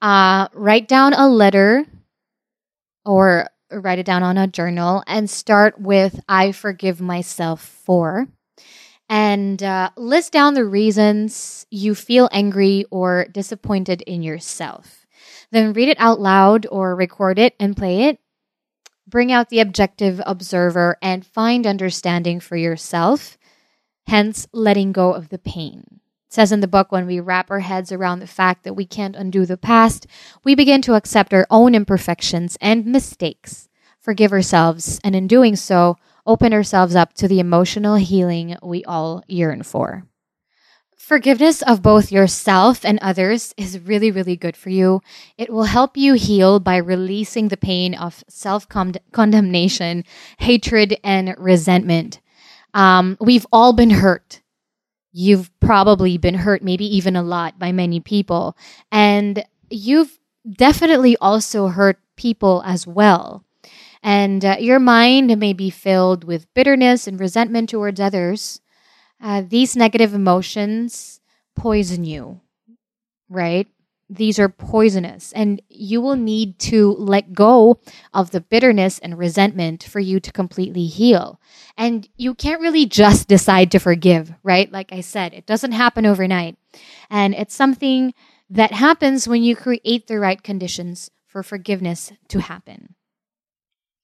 Uh, 0.00 0.48
write 0.52 0.88
down 0.88 1.12
a 1.12 1.28
letter 1.28 1.84
or 3.04 3.48
write 3.70 3.98
it 3.98 4.06
down 4.06 4.22
on 4.22 4.38
a 4.38 4.46
journal 4.46 5.02
and 5.06 5.28
start 5.28 5.80
with 5.80 6.20
I 6.28 6.52
forgive 6.52 7.00
myself 7.00 7.60
for 7.60 8.28
and 9.08 9.62
uh, 9.62 9.90
list 9.96 10.32
down 10.32 10.54
the 10.54 10.64
reasons 10.64 11.66
you 11.70 11.94
feel 11.94 12.28
angry 12.32 12.84
or 12.90 13.26
disappointed 13.30 14.02
in 14.02 14.22
yourself. 14.22 15.06
Then 15.50 15.72
read 15.72 15.88
it 15.88 16.00
out 16.00 16.20
loud 16.20 16.66
or 16.70 16.96
record 16.96 17.38
it 17.38 17.54
and 17.60 17.76
play 17.76 18.04
it. 18.04 18.18
Bring 19.06 19.30
out 19.30 19.48
the 19.48 19.60
objective 19.60 20.20
observer 20.26 20.98
and 21.00 21.24
find 21.24 21.66
understanding 21.66 22.40
for 22.40 22.56
yourself, 22.56 23.38
hence, 24.08 24.48
letting 24.52 24.90
go 24.90 25.12
of 25.12 25.28
the 25.28 25.38
pain. 25.38 25.84
It 26.28 26.34
says 26.34 26.50
in 26.50 26.60
the 26.60 26.66
book 26.66 26.90
when 26.90 27.06
we 27.06 27.20
wrap 27.20 27.50
our 27.50 27.60
heads 27.60 27.92
around 27.92 28.18
the 28.18 28.26
fact 28.26 28.64
that 28.64 28.74
we 28.74 28.84
can't 28.84 29.14
undo 29.14 29.46
the 29.46 29.56
past, 29.56 30.08
we 30.42 30.56
begin 30.56 30.82
to 30.82 30.94
accept 30.94 31.32
our 31.32 31.46
own 31.50 31.76
imperfections 31.76 32.58
and 32.60 32.84
mistakes, 32.84 33.68
forgive 34.00 34.32
ourselves, 34.32 34.98
and 35.04 35.14
in 35.14 35.28
doing 35.28 35.54
so, 35.54 35.96
open 36.26 36.52
ourselves 36.52 36.94
up 36.94 37.14
to 37.14 37.28
the 37.28 37.40
emotional 37.40 37.96
healing 37.96 38.56
we 38.62 38.84
all 38.84 39.22
yearn 39.28 39.62
for. 39.62 40.06
Forgiveness 40.96 41.62
of 41.62 41.82
both 41.82 42.10
yourself 42.10 42.84
and 42.84 42.98
others 43.00 43.54
is 43.56 43.78
really, 43.78 44.10
really 44.10 44.34
good 44.34 44.56
for 44.56 44.70
you. 44.70 45.02
It 45.38 45.50
will 45.50 45.64
help 45.64 45.96
you 45.96 46.14
heal 46.14 46.58
by 46.58 46.78
releasing 46.78 47.46
the 47.46 47.56
pain 47.56 47.94
of 47.94 48.24
self 48.28 48.66
condemnation, 48.68 50.02
hatred, 50.38 50.98
and 51.04 51.36
resentment. 51.38 52.20
Um, 52.74 53.16
we've 53.20 53.46
all 53.52 53.72
been 53.72 53.90
hurt. 53.90 54.42
You've 55.12 55.48
probably 55.60 56.18
been 56.18 56.34
hurt, 56.34 56.62
maybe 56.62 56.84
even 56.96 57.14
a 57.14 57.22
lot, 57.22 57.56
by 57.56 57.70
many 57.70 58.00
people. 58.00 58.56
And 58.90 59.44
you've 59.70 60.18
definitely 60.58 61.16
also 61.18 61.68
hurt 61.68 61.98
people 62.16 62.62
as 62.66 62.86
well. 62.86 63.45
And 64.06 64.44
uh, 64.44 64.56
your 64.60 64.78
mind 64.78 65.36
may 65.36 65.52
be 65.52 65.68
filled 65.68 66.22
with 66.22 66.54
bitterness 66.54 67.08
and 67.08 67.18
resentment 67.18 67.68
towards 67.68 67.98
others. 67.98 68.60
Uh, 69.20 69.42
these 69.44 69.74
negative 69.74 70.14
emotions 70.14 71.20
poison 71.56 72.04
you, 72.04 72.40
right? 73.28 73.66
These 74.08 74.38
are 74.38 74.48
poisonous, 74.48 75.32
and 75.32 75.60
you 75.68 76.00
will 76.00 76.14
need 76.14 76.60
to 76.60 76.92
let 76.92 77.32
go 77.32 77.80
of 78.14 78.30
the 78.30 78.40
bitterness 78.40 79.00
and 79.00 79.18
resentment 79.18 79.82
for 79.82 79.98
you 79.98 80.20
to 80.20 80.30
completely 80.30 80.86
heal. 80.86 81.40
And 81.76 82.08
you 82.16 82.36
can't 82.36 82.60
really 82.60 82.86
just 82.86 83.26
decide 83.26 83.72
to 83.72 83.80
forgive, 83.80 84.32
right? 84.44 84.70
Like 84.70 84.92
I 84.92 85.00
said, 85.00 85.34
it 85.34 85.46
doesn't 85.46 85.72
happen 85.72 86.06
overnight. 86.06 86.56
And 87.10 87.34
it's 87.34 87.56
something 87.56 88.14
that 88.50 88.70
happens 88.70 89.26
when 89.26 89.42
you 89.42 89.56
create 89.56 90.06
the 90.06 90.20
right 90.20 90.40
conditions 90.40 91.10
for 91.26 91.42
forgiveness 91.42 92.12
to 92.28 92.38
happen 92.38 92.94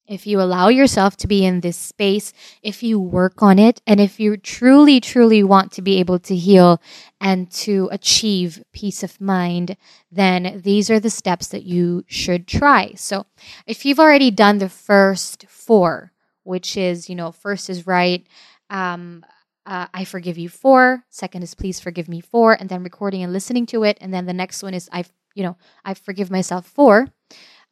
if 0.07 0.27
you 0.27 0.41
allow 0.41 0.69
yourself 0.69 1.17
to 1.19 1.27
be 1.27 1.45
in 1.45 1.61
this 1.61 1.77
space, 1.77 2.33
if 2.63 2.83
you 2.83 2.99
work 2.99 3.43
on 3.43 3.59
it, 3.59 3.81
and 3.87 4.01
if 4.01 4.19
you 4.19 4.37
truly, 4.37 5.01
truly 5.01 5.43
want 5.43 5.73
to 5.73 5.83
be 5.83 5.99
able 5.99 6.19
to 6.21 6.37
heal 6.37 6.83
and 7.21 7.51
to 7.51 7.89
achieve 7.93 8.63
peace 8.73 9.03
of 9.03 9.21
mind, 9.21 9.77
then 10.11 10.61
these 10.65 10.91
are 10.91 11.01
the 11.01 11.11
steps 11.11 11.49
that 11.49 11.63
you 11.63 12.05
should 12.09 12.47
try. 12.47 12.93
So 12.95 13.27
if 13.67 13.85
you've 13.85 14.01
already 14.01 14.31
done 14.31 14.59
the 14.59 14.69
first 14.69 15.47
four, 15.49 16.13
which 16.43 16.77
is, 16.77 17.09
you 17.09 17.15
know, 17.15 17.31
first 17.31 17.71
is 17.71 17.87
right, 17.87 18.27
um, 18.71 19.25
uh, 19.65 19.87
I 19.95 20.05
forgive 20.05 20.39
you 20.39 20.49
for, 20.49 21.05
second 21.09 21.43
is 21.43 21.55
please 21.55 21.79
forgive 21.79 22.09
me 22.09 22.21
for, 22.21 22.53
and 22.53 22.69
then 22.69 22.83
recording 22.83 23.23
and 23.23 23.33
listening 23.33 23.67
to 23.67 23.85
it, 23.85 23.97
and 24.01 24.13
then 24.13 24.27
the 24.27 24.33
next 24.33 24.63
one 24.63 24.75
is 24.75 24.89
I, 24.93 25.05
you 25.35 25.45
know, 25.45 25.57
I 25.85 25.95
forgive 25.95 26.31
myself 26.31 26.67
for 26.67 27.09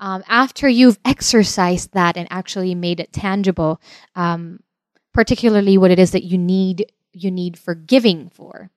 um, 0.00 0.24
after 0.26 0.68
you've 0.68 0.98
exercised 1.04 1.92
that 1.92 2.16
and 2.16 2.26
actually 2.30 2.74
made 2.74 2.98
it 2.98 3.12
tangible, 3.12 3.80
um, 4.16 4.60
particularly 5.12 5.78
what 5.78 5.90
it 5.90 5.98
is 5.98 6.10
that 6.12 6.24
you 6.24 6.38
need 6.38 6.90
you 7.12 7.30
need 7.30 7.58
forgiving 7.58 8.30
for. 8.30 8.70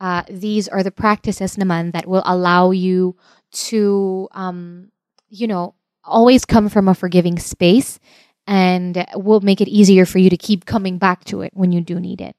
Uh, 0.00 0.22
these 0.30 0.68
are 0.68 0.82
the 0.82 0.90
practices, 0.90 1.56
naman, 1.56 1.92
that 1.92 2.06
will 2.06 2.22
allow 2.24 2.70
you 2.70 3.16
to, 3.52 4.28
um, 4.32 4.90
you 5.28 5.46
know, 5.46 5.74
always 6.04 6.44
come 6.44 6.68
from 6.68 6.88
a 6.88 6.94
forgiving 6.94 7.38
space 7.38 7.98
and 8.46 9.04
will 9.14 9.40
make 9.40 9.60
it 9.60 9.68
easier 9.68 10.06
for 10.06 10.18
you 10.18 10.30
to 10.30 10.36
keep 10.36 10.64
coming 10.64 10.98
back 10.98 11.24
to 11.24 11.42
it 11.42 11.52
when 11.54 11.72
you 11.72 11.80
do 11.80 11.98
need 12.00 12.20
it. 12.20 12.36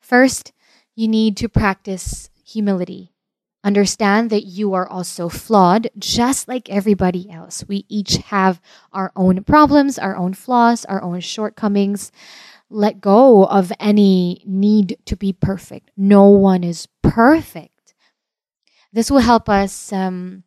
First, 0.00 0.52
you 0.94 1.08
need 1.08 1.36
to 1.38 1.48
practice 1.48 2.30
humility. 2.44 3.11
Understand 3.64 4.30
that 4.30 4.44
you 4.44 4.74
are 4.74 4.88
also 4.88 5.28
flawed, 5.28 5.88
just 5.98 6.48
like 6.48 6.68
everybody 6.68 7.30
else. 7.30 7.64
We 7.68 7.84
each 7.88 8.16
have 8.16 8.60
our 8.92 9.12
own 9.14 9.44
problems, 9.44 9.98
our 9.98 10.16
own 10.16 10.34
flaws, 10.34 10.84
our 10.86 11.02
own 11.02 11.20
shortcomings. 11.20 12.10
let 12.70 13.00
go 13.00 13.44
of 13.44 13.70
any 13.78 14.42
need 14.46 14.96
to 15.06 15.16
be 15.16 15.32
perfect. 15.32 15.90
No 15.96 16.28
one 16.28 16.64
is 16.64 16.88
perfect. 17.02 17.94
This 18.92 19.10
will 19.10 19.20
help 19.20 19.48
us, 19.48 19.92
um, 19.92 20.42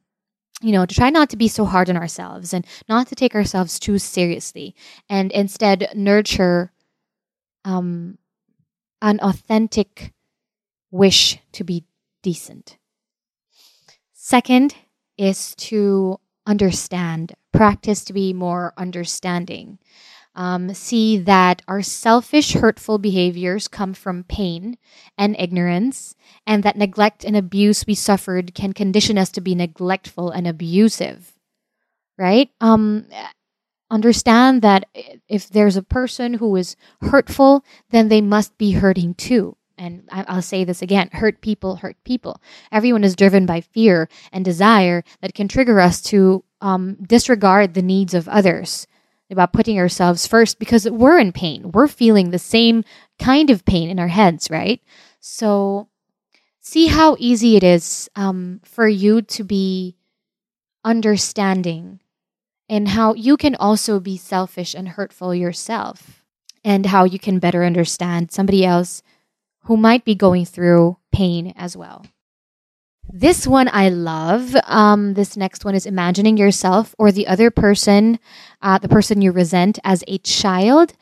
you 0.62 0.72
know, 0.72 0.86
to 0.86 0.96
try 0.96 1.10
not 1.12 1.30
to 1.32 1.38
be 1.38 1.48
so 1.48 1.66
hard 1.66 1.90
on 1.90 1.98
ourselves 1.98 2.54
and 2.54 2.66
not 2.90 3.08
to 3.08 3.16
take 3.16 3.36
ourselves 3.36 3.80
too 3.80 4.00
seriously 4.00 4.76
and 5.10 5.32
instead 5.32 5.90
nurture 5.96 6.72
um, 7.64 8.18
an 9.02 9.20
authentic 9.22 10.14
wish 10.92 11.40
to 11.52 11.64
be 11.64 11.86
decent. 12.24 12.78
Second 14.26 14.74
is 15.20 15.54
to 15.56 16.20
understand, 16.48 17.34
practice 17.54 18.04
to 18.06 18.12
be 18.12 18.34
more 18.34 18.74
understanding 18.76 19.78
um, 20.36 20.74
see 20.74 21.20
that 21.20 21.62
our 21.68 21.84
selfish, 21.84 22.54
hurtful 22.54 22.98
behaviors 22.98 23.68
come 23.68 23.94
from 23.94 24.24
pain 24.24 24.80
and 25.16 25.36
ignorance, 25.38 26.16
and 26.48 26.64
that 26.64 26.76
neglect 26.76 27.24
and 27.24 27.38
abuse 27.38 27.86
we 27.86 27.94
suffered 27.94 28.56
can 28.56 28.74
condition 28.74 29.20
us 29.20 29.30
to 29.30 29.42
be 29.42 29.54
neglectful 29.54 30.32
and 30.32 30.48
abusive. 30.48 31.34
Right? 32.18 32.50
Um, 32.60 33.06
understand 33.92 34.64
that 34.64 34.90
if 35.28 35.50
there's 35.50 35.78
a 35.78 35.84
person 35.84 36.34
who 36.34 36.56
is 36.56 36.76
hurtful, 37.02 37.64
then 37.92 38.08
they 38.08 38.22
must 38.22 38.58
be 38.58 38.72
hurting 38.72 39.14
too. 39.14 39.56
And 39.78 40.08
I'll 40.12 40.42
say 40.42 40.64
this 40.64 40.82
again 40.82 41.10
hurt 41.14 41.42
people 41.42 41.78
hurt 41.78 41.98
people. 42.04 42.42
Everyone 42.72 43.04
is 43.04 43.16
driven 43.16 43.46
by 43.46 43.62
fear 43.62 44.08
and 44.32 44.46
desire 44.46 45.04
that 45.22 45.34
can 45.34 45.48
trigger 45.48 45.80
us 45.80 46.02
to 46.04 46.44
um, 46.62 46.96
disregard 46.96 47.74
the 47.74 47.82
needs 47.82 48.14
of 48.14 48.28
others 48.30 48.88
about 49.30 49.54
putting 49.54 49.80
ourselves 49.80 50.28
first 50.28 50.60
because 50.60 50.90
we're 50.90 51.20
in 51.20 51.32
pain. 51.32 51.72
We're 51.72 51.88
feeling 51.88 52.30
the 52.30 52.40
same 52.40 52.84
kind 53.20 53.50
of 53.50 53.66
pain 53.66 53.90
in 53.90 54.00
our 54.00 54.08
heads, 54.08 54.50
right? 54.50 54.82
So 55.20 55.90
see 56.62 56.88
how 56.88 57.16
easy 57.20 57.56
it 57.56 57.64
is 57.64 58.10
um, 58.16 58.62
for 58.64 58.88
you 58.88 59.22
to 59.22 59.44
be 59.44 59.96
understanding 60.84 62.00
and 62.70 62.90
how 62.90 63.14
you 63.14 63.38
can 63.38 63.56
also 63.56 64.00
be 64.00 64.18
selfish 64.18 64.74
and 64.74 64.90
hurtful 64.90 65.34
yourself 65.34 66.24
and 66.64 66.88
how 66.88 67.04
you 67.04 67.20
can 67.20 67.40
better 67.40 67.64
understand 67.64 68.32
somebody 68.32 68.66
else 68.66 69.04
who 69.66 69.78
might 69.78 70.06
be 70.06 70.16
going 70.16 70.46
through 70.46 70.98
pain 71.12 71.54
as 71.56 71.76
well. 71.76 72.06
This 73.12 73.46
one 73.46 73.70
I 73.72 73.90
love. 73.90 74.56
Um, 74.66 75.14
this 75.14 75.38
next 75.38 75.64
one 75.64 75.76
is 75.76 75.86
imagining 75.86 76.38
yourself 76.38 76.96
or 76.98 77.12
the 77.12 77.28
other 77.28 77.52
person, 77.52 78.20
uh, 78.62 78.80
the 78.80 78.90
person 78.90 79.22
you 79.22 79.32
resent, 79.32 79.78
as 79.84 80.04
a 80.08 80.18
child. 80.20 80.94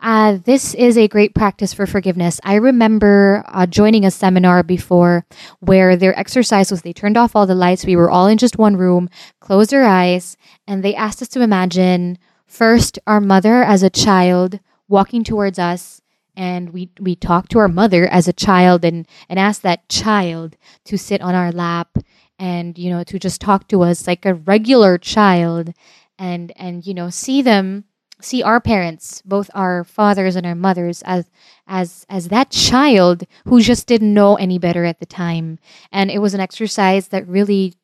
Uh, 0.00 0.38
this 0.44 0.74
is 0.74 0.96
a 0.96 1.08
great 1.08 1.34
practice 1.34 1.74
for 1.74 1.84
forgiveness. 1.84 2.40
I 2.44 2.54
remember 2.54 3.42
uh, 3.48 3.66
joining 3.66 4.04
a 4.04 4.12
seminar 4.12 4.62
before 4.62 5.26
where 5.58 5.96
their 5.96 6.16
exercise 6.16 6.70
was 6.70 6.82
they 6.82 6.92
turned 6.92 7.16
off 7.16 7.34
all 7.34 7.46
the 7.46 7.56
lights. 7.56 7.84
We 7.84 7.96
were 7.96 8.10
all 8.10 8.28
in 8.28 8.38
just 8.38 8.58
one 8.58 8.76
room, 8.76 9.10
closed 9.40 9.74
our 9.74 9.84
eyes, 9.84 10.36
and 10.68 10.84
they 10.84 10.94
asked 10.94 11.20
us 11.20 11.28
to 11.28 11.42
imagine 11.42 12.18
first 12.46 13.00
our 13.08 13.20
mother 13.20 13.64
as 13.64 13.82
a 13.82 13.90
child 13.90 14.60
walking 14.86 15.24
towards 15.24 15.58
us 15.58 16.00
and 16.38 16.70
we 16.70 16.90
we 17.00 17.16
talked 17.16 17.50
to 17.50 17.58
our 17.58 17.68
mother 17.68 18.06
as 18.06 18.28
a 18.28 18.32
child 18.32 18.84
and 18.84 19.06
and 19.28 19.38
asked 19.38 19.62
that 19.62 19.88
child 19.88 20.56
to 20.84 20.96
sit 20.96 21.20
on 21.20 21.34
our 21.34 21.52
lap 21.52 21.98
and 22.38 22.78
you 22.78 22.88
know 22.88 23.04
to 23.04 23.18
just 23.18 23.40
talk 23.40 23.68
to 23.68 23.82
us 23.82 24.06
like 24.06 24.24
a 24.24 24.34
regular 24.34 24.96
child 24.96 25.74
and 26.18 26.52
and 26.56 26.86
you 26.86 26.94
know 26.94 27.10
see 27.10 27.42
them 27.42 27.84
see 28.20 28.42
our 28.42 28.60
parents 28.60 29.22
both 29.24 29.50
our 29.54 29.84
fathers 29.84 30.36
and 30.36 30.46
our 30.46 30.54
mothers 30.54 31.02
as 31.02 31.28
as 31.66 32.06
as 32.08 32.28
that 32.28 32.50
child 32.50 33.24
who 33.44 33.60
just 33.60 33.86
didn't 33.86 34.14
know 34.14 34.36
any 34.36 34.58
better 34.58 34.84
at 34.84 34.98
the 35.00 35.06
time. 35.06 35.58
And 35.92 36.10
it 36.10 36.18
was 36.20 36.34
an 36.34 36.40
exercise 36.40 37.08
that 37.08 37.28
really 37.28 37.74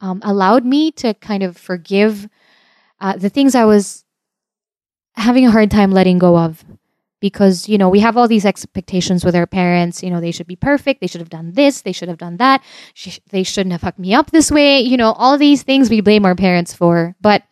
um, 0.00 0.20
allowed 0.24 0.64
me 0.64 0.90
to 0.92 1.14
kind 1.14 1.42
of 1.42 1.56
forgive 1.56 2.28
uh, 3.00 3.16
the 3.16 3.28
things 3.28 3.54
i 3.54 3.64
was 3.64 4.04
having 5.14 5.46
a 5.46 5.50
hard 5.50 5.70
time 5.70 5.90
letting 5.90 6.18
go 6.18 6.38
of 6.38 6.64
because 7.22 7.68
you 7.68 7.78
know 7.78 7.88
we 7.88 8.00
have 8.00 8.18
all 8.18 8.28
these 8.28 8.44
expectations 8.44 9.24
with 9.24 9.34
our 9.34 9.46
parents 9.46 10.02
you 10.02 10.10
know 10.10 10.20
they 10.20 10.32
should 10.32 10.46
be 10.46 10.56
perfect 10.56 11.00
they 11.00 11.06
should 11.06 11.20
have 11.20 11.30
done 11.30 11.52
this 11.52 11.80
they 11.80 11.92
should 11.92 12.08
have 12.08 12.18
done 12.18 12.36
that 12.36 12.60
sh- 12.92 13.20
they 13.30 13.44
shouldn't 13.44 13.72
have 13.72 13.80
hooked 13.80 13.98
me 13.98 14.12
up 14.12 14.30
this 14.30 14.50
way 14.50 14.80
you 14.80 14.98
know 14.98 15.12
all 15.12 15.38
these 15.38 15.62
things 15.62 15.88
we 15.88 16.02
blame 16.02 16.26
our 16.26 16.34
parents 16.34 16.74
for. 16.74 17.14
But 17.20 17.44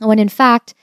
when 0.00 0.18
in 0.20 0.28
fact 0.28 0.74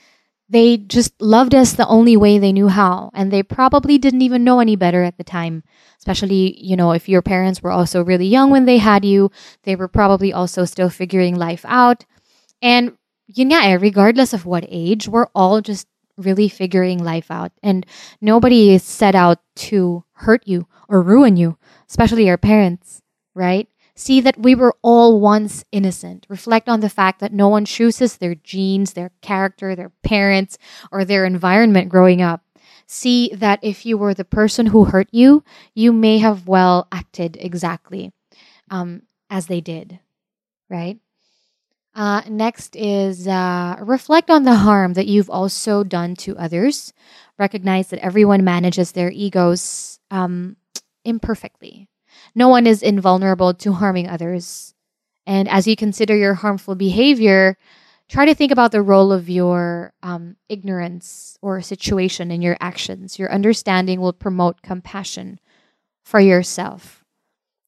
they 0.48 0.76
just 0.76 1.18
loved 1.22 1.54
us 1.54 1.72
the 1.72 1.86
only 1.86 2.14
way 2.16 2.38
they 2.38 2.52
knew 2.52 2.68
how 2.68 3.10
and 3.14 3.30
they 3.32 3.42
probably 3.42 3.96
didn't 3.96 4.20
even 4.20 4.44
know 4.44 4.60
any 4.60 4.76
better 4.76 5.02
at 5.02 5.16
the 5.16 5.24
time. 5.24 5.62
Especially 5.98 6.60
you 6.60 6.76
know 6.76 6.92
if 6.92 7.08
your 7.08 7.22
parents 7.22 7.62
were 7.62 7.70
also 7.70 8.02
really 8.02 8.26
young 8.26 8.50
when 8.50 8.66
they 8.66 8.78
had 8.78 9.04
you 9.04 9.30
they 9.62 9.76
were 9.76 9.88
probably 9.88 10.32
also 10.32 10.64
still 10.64 10.90
figuring 10.90 11.36
life 11.36 11.64
out. 11.68 12.04
And 12.60 12.98
yeah 13.28 13.74
regardless 13.80 14.32
of 14.34 14.44
what 14.44 14.64
age 14.68 15.08
we're 15.08 15.28
all 15.34 15.60
just 15.60 15.86
really 16.16 16.48
figuring 16.48 17.02
life 17.02 17.30
out. 17.30 17.52
And 17.62 17.86
nobody 18.20 18.70
is 18.70 18.82
set 18.82 19.14
out 19.14 19.38
to 19.56 20.04
hurt 20.12 20.42
you 20.46 20.66
or 20.88 21.02
ruin 21.02 21.36
you, 21.36 21.58
especially 21.88 22.26
your 22.26 22.38
parents, 22.38 23.02
right? 23.34 23.68
See 23.94 24.20
that 24.20 24.38
we 24.38 24.54
were 24.54 24.74
all 24.82 25.20
once 25.20 25.64
innocent. 25.70 26.26
Reflect 26.28 26.68
on 26.68 26.80
the 26.80 26.88
fact 26.88 27.20
that 27.20 27.32
no 27.32 27.48
one 27.48 27.64
chooses 27.64 28.16
their 28.16 28.34
genes, 28.34 28.94
their 28.94 29.10
character, 29.20 29.76
their 29.76 29.92
parents, 30.02 30.56
or 30.90 31.04
their 31.04 31.24
environment 31.24 31.88
growing 31.90 32.22
up. 32.22 32.42
See 32.86 33.30
that 33.34 33.60
if 33.62 33.86
you 33.86 33.96
were 33.96 34.14
the 34.14 34.24
person 34.24 34.66
who 34.66 34.84
hurt 34.86 35.08
you, 35.12 35.44
you 35.74 35.92
may 35.92 36.18
have 36.18 36.48
well 36.48 36.88
acted 36.90 37.36
exactly 37.40 38.12
um, 38.70 39.02
as 39.30 39.46
they 39.46 39.60
did, 39.60 39.98
right? 40.68 40.98
Uh, 41.94 42.22
next 42.28 42.74
is 42.74 43.28
uh, 43.28 43.76
reflect 43.80 44.30
on 44.30 44.44
the 44.44 44.54
harm 44.54 44.94
that 44.94 45.06
you've 45.06 45.28
also 45.28 45.84
done 45.84 46.14
to 46.16 46.36
others. 46.38 46.92
Recognize 47.38 47.88
that 47.88 48.00
everyone 48.00 48.44
manages 48.44 48.92
their 48.92 49.10
egos 49.10 49.98
um, 50.10 50.56
imperfectly. 51.04 51.88
No 52.34 52.48
one 52.48 52.66
is 52.66 52.82
invulnerable 52.82 53.52
to 53.54 53.72
harming 53.72 54.08
others. 54.08 54.74
And 55.26 55.48
as 55.48 55.66
you 55.66 55.76
consider 55.76 56.16
your 56.16 56.34
harmful 56.34 56.74
behavior, 56.74 57.58
try 58.08 58.24
to 58.24 58.34
think 58.34 58.52
about 58.52 58.72
the 58.72 58.82
role 58.82 59.12
of 59.12 59.28
your 59.28 59.92
um, 60.02 60.36
ignorance 60.48 61.38
or 61.42 61.60
situation 61.60 62.30
in 62.30 62.40
your 62.40 62.56
actions. 62.60 63.18
Your 63.18 63.30
understanding 63.30 64.00
will 64.00 64.12
promote 64.12 64.62
compassion 64.62 65.38
for 66.04 66.20
yourself. 66.20 67.04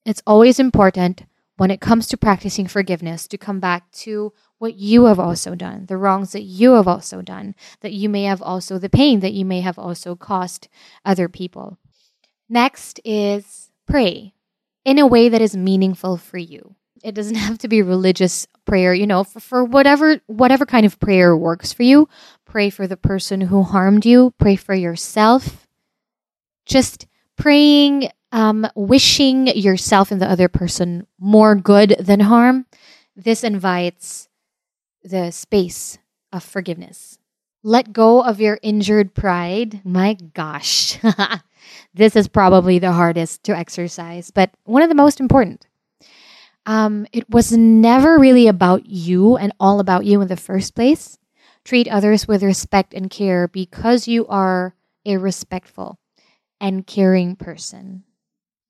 It's 0.05 0.23
always 0.27 0.59
important 0.59 1.25
when 1.57 1.71
it 1.71 1.81
comes 1.81 2.09
to 2.09 2.17
practicing 2.17 2.67
forgiveness 2.67 3.29
to 3.29 3.39
come 3.39 3.61
back 3.61 3.91
to 3.93 4.33
what 4.59 4.75
you 4.75 5.05
have 5.05 5.21
also 5.21 5.55
done, 5.55 5.87
the 5.87 5.97
wrongs 5.97 6.33
that 6.33 6.43
you 6.43 6.73
have 6.73 6.89
also 6.89 7.23
done, 7.23 7.55
that 7.81 7.93
you 7.93 8.09
may 8.09 8.25
have 8.25 8.43
also, 8.43 8.79
the 8.79 8.89
pain 8.89 9.21
that 9.21 9.33
you 9.33 9.45
may 9.45 9.61
have 9.61 9.79
also 9.79 10.17
caused 10.17 10.69
other 11.05 11.29
people. 11.29 11.79
Next 12.49 13.01
is 13.05 13.71
pray 13.87 14.35
in 14.85 14.99
a 14.99 15.07
way 15.07 15.29
that 15.29 15.41
is 15.41 15.57
meaningful 15.57 16.17
for 16.17 16.39
you. 16.39 16.75
It 17.03 17.15
doesn't 17.15 17.35
have 17.47 17.59
to 17.59 17.69
be 17.69 17.83
religious 17.83 18.47
prayer, 18.65 18.95
you 18.95 19.07
know, 19.07 19.25
for, 19.25 19.41
for 19.41 19.65
whatever 19.65 20.21
whatever 20.27 20.67
kind 20.67 20.87
of 20.87 20.99
prayer 20.99 21.37
works 21.37 21.73
for 21.73 21.83
you. 21.83 22.09
Pray 22.45 22.71
for 22.71 22.87
the 22.87 22.97
person 22.97 23.43
who 23.43 23.63
harmed 23.63 24.07
you, 24.07 24.33
pray 24.39 24.57
for 24.57 24.75
yourself. 24.75 25.67
Just 26.67 27.07
praying 27.37 28.09
um, 28.35 28.67
wishing 28.75 29.47
yourself 29.47 30.11
and 30.11 30.21
the 30.21 30.29
other 30.29 30.49
person 30.49 31.07
more 31.21 31.55
good 31.55 31.95
than 32.01 32.19
harm, 32.19 32.67
this 33.15 33.45
invites 33.45 34.29
the 35.05 35.31
space 35.31 35.99
of 36.33 36.43
forgiveness. 36.43 37.17
Let 37.63 37.93
go 37.93 38.23
of 38.25 38.41
your 38.41 38.59
injured 38.61 39.15
pride. 39.15 39.81
My 39.85 40.15
gosh, 40.35 40.99
this 41.95 42.17
is 42.17 42.27
probably 42.27 42.81
the 42.81 42.91
hardest 42.91 43.45
to 43.45 43.57
exercise, 43.57 44.33
but 44.33 44.51
one 44.65 44.83
of 44.83 44.89
the 44.89 44.97
most 44.97 45.21
important. 45.21 45.69
Um, 46.67 47.07
it 47.13 47.31
was 47.31 47.53
never 47.53 48.19
really 48.19 48.49
about 48.49 48.87
you 48.87 49.37
and 49.37 49.53
all 49.61 49.79
about 49.79 50.07
you 50.07 50.21
in 50.21 50.29
the 50.29 50.37
first 50.37 50.75
place. 50.75 51.19
Treat 51.63 51.87
others 51.87 52.27
with 52.27 52.43
respect 52.43 52.95
and 52.95 53.09
care 53.09 53.47
because 53.47 54.09
you 54.09 54.27
are 54.27 54.75
a 55.07 55.19
respectful 55.19 56.01
and 56.61 56.85
caring 56.85 57.37
person 57.37 58.03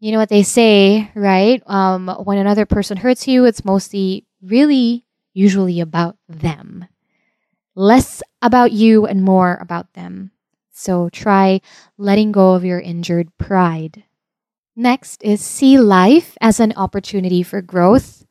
you 0.04 0.12
know 0.12 0.18
what 0.18 0.28
they 0.28 0.42
say, 0.42 1.10
right? 1.14 1.62
Um, 1.66 2.08
when 2.24 2.36
another 2.36 2.66
person 2.66 2.98
hurts 2.98 3.26
you, 3.26 3.46
it's 3.46 3.64
mostly 3.64 4.26
really 4.42 5.06
usually 5.32 5.80
about 5.80 6.18
them. 6.28 6.84
Less 7.74 8.22
about 8.42 8.70
you 8.70 9.06
and 9.06 9.24
more 9.24 9.56
about 9.62 9.94
them. 9.94 10.30
So 10.72 11.08
try 11.08 11.62
letting 11.96 12.32
go 12.32 12.52
of 12.52 12.66
your 12.66 12.80
injured 12.80 13.34
pride. 13.38 14.04
Next 14.76 15.24
is 15.24 15.40
see 15.40 15.78
life 15.78 16.36
as 16.38 16.60
an 16.60 16.74
opportunity 16.76 17.42
for 17.42 17.62
growth 17.62 18.26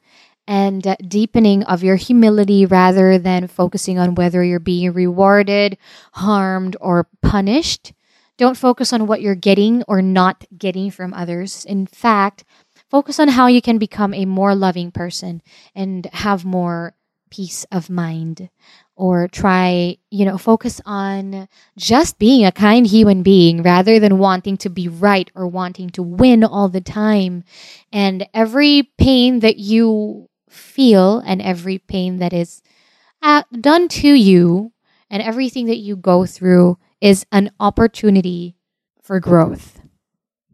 and 0.46 0.96
deepening 1.08 1.64
of 1.64 1.84
your 1.84 1.96
humility 1.96 2.68
rather 2.68 3.18
than 3.18 3.48
focusing 3.48 3.98
on 3.98 4.14
whether 4.14 4.44
you're 4.44 4.60
being 4.60 4.94
rewarded, 4.94 5.80
harmed, 6.14 6.78
or 6.80 7.08
punished. 7.24 7.94
Don't 8.38 8.58
focus 8.58 8.94
on 8.94 9.08
what 9.08 9.22
you're 9.22 9.36
getting 9.36 9.84
or 9.88 10.02
not 10.02 10.44
getting 10.58 10.92
from 10.92 11.14
others. 11.14 11.66
In 11.66 11.86
fact, 11.86 12.44
focus 12.90 13.20
on 13.20 13.28
how 13.30 13.48
you 13.48 13.62
can 13.62 13.78
become 13.78 14.14
a 14.14 14.26
more 14.26 14.56
loving 14.56 14.92
person 14.92 15.42
and 15.76 16.08
have 16.14 16.46
more 16.46 16.96
peace 17.30 17.66
of 17.72 17.90
mind 17.90 18.50
or 18.96 19.28
try, 19.28 19.98
you 20.12 20.24
know, 20.24 20.38
focus 20.38 20.80
on 20.86 21.48
just 21.78 22.20
being 22.20 22.46
a 22.46 22.52
kind 22.52 22.86
human 22.86 23.24
being 23.24 23.64
rather 23.64 24.00
than 24.00 24.20
wanting 24.20 24.56
to 24.58 24.70
be 24.70 24.88
right 24.88 25.32
or 25.34 25.48
wanting 25.48 25.90
to 25.90 26.04
win 26.04 26.44
all 26.44 26.70
the 26.70 26.82
time. 26.82 27.44
And 27.92 28.28
every 28.34 28.92
pain 29.00 29.40
that 29.40 29.58
you 29.58 30.30
feel 30.50 31.20
and 31.26 31.42
every 31.42 31.80
pain 31.80 32.18
that 32.18 32.34
is 32.34 32.62
uh, 33.24 33.44
done 33.60 33.88
to 33.88 34.10
you 34.14 34.72
and 35.10 35.24
everything 35.24 35.66
that 35.68 35.78
you 35.78 35.96
go 35.96 36.26
through 36.26 36.78
is 37.04 37.26
an 37.34 37.52
opportunity 37.60 38.56
for 39.02 39.20
growth, 39.20 39.82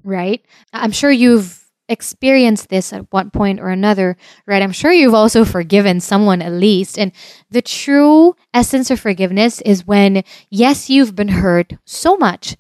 right? 0.04 0.44
I'm 0.74 0.92
sure 0.92 1.12
you've 1.12 1.64
experienced 1.88 2.70
this 2.70 2.92
at 2.92 3.06
one 3.14 3.30
point 3.30 3.60
or 3.60 3.70
another, 3.70 4.18
right? 4.48 4.64
I'm 4.64 4.72
sure 4.72 4.92
you've 4.92 5.14
also 5.14 5.46
forgiven 5.46 6.00
someone 6.00 6.42
at 6.42 6.52
least. 6.52 6.98
And 6.98 7.12
the 7.52 7.62
true 7.62 8.36
essence 8.52 8.90
of 8.90 9.00
forgiveness 9.00 9.62
is 9.62 9.86
when, 9.86 10.24
yes, 10.50 10.90
you've 10.90 11.16
been 11.16 11.28
hurt 11.28 11.74
so 11.86 12.18
much, 12.18 12.58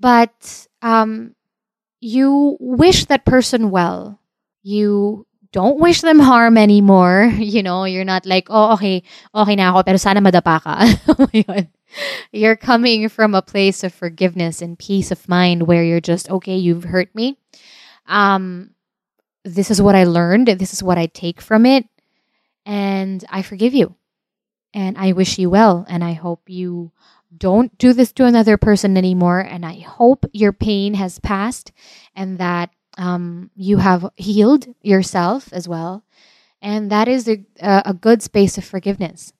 but 0.00 0.66
um, 0.82 1.36
you 2.00 2.56
wish 2.58 3.04
that 3.06 3.24
person 3.24 3.70
well. 3.70 4.20
You 4.64 5.24
don't 5.52 5.80
wish 5.80 6.00
them 6.02 6.18
harm 6.18 6.56
anymore. 6.56 7.32
You 7.38 7.62
know, 7.62 7.84
you're 7.84 8.04
not 8.04 8.26
like, 8.26 8.48
oh, 8.50 8.74
okay, 8.74 9.02
okay 9.34 9.56
na 9.56 9.70
ako, 9.70 9.82
pero 9.82 9.96
sana 9.96 10.20
madapa 10.20 10.60
ka. 10.60 10.74
you're 12.32 12.56
coming 12.56 13.08
from 13.08 13.34
a 13.34 13.42
place 13.42 13.82
of 13.82 13.94
forgiveness 13.94 14.60
and 14.60 14.78
peace 14.78 15.10
of 15.10 15.28
mind 15.28 15.64
where 15.64 15.82
you're 15.82 16.04
just, 16.04 16.28
okay, 16.30 16.56
you've 16.56 16.84
hurt 16.84 17.08
me 17.14 17.38
um, 18.08 18.70
this 19.44 19.70
is 19.70 19.80
what 19.80 19.94
I 19.94 20.04
learned. 20.04 20.48
This 20.48 20.72
is 20.72 20.82
what 20.82 20.98
I 20.98 21.06
take 21.06 21.40
from 21.40 21.66
it. 21.66 21.86
And 22.66 23.24
I 23.30 23.42
forgive 23.42 23.74
you. 23.74 23.94
And 24.74 24.98
I 24.98 25.12
wish 25.12 25.38
you 25.38 25.50
well. 25.50 25.86
And 25.88 26.02
I 26.02 26.12
hope 26.14 26.48
you 26.48 26.92
don't 27.36 27.76
do 27.78 27.92
this 27.92 28.12
to 28.12 28.24
another 28.24 28.56
person 28.56 28.96
anymore. 28.96 29.40
And 29.40 29.64
I 29.64 29.80
hope 29.80 30.24
your 30.32 30.52
pain 30.52 30.94
has 30.94 31.18
passed 31.20 31.72
and 32.16 32.38
that 32.38 32.70
um, 32.98 33.50
you 33.54 33.78
have 33.78 34.10
healed 34.16 34.66
yourself 34.82 35.52
as 35.52 35.66
well. 35.68 36.04
And 36.60 36.90
that 36.90 37.08
is 37.08 37.28
a, 37.28 37.40
a 37.60 37.94
good 37.94 38.22
space 38.22 38.58
of 38.58 38.64
forgiveness. 38.64 39.32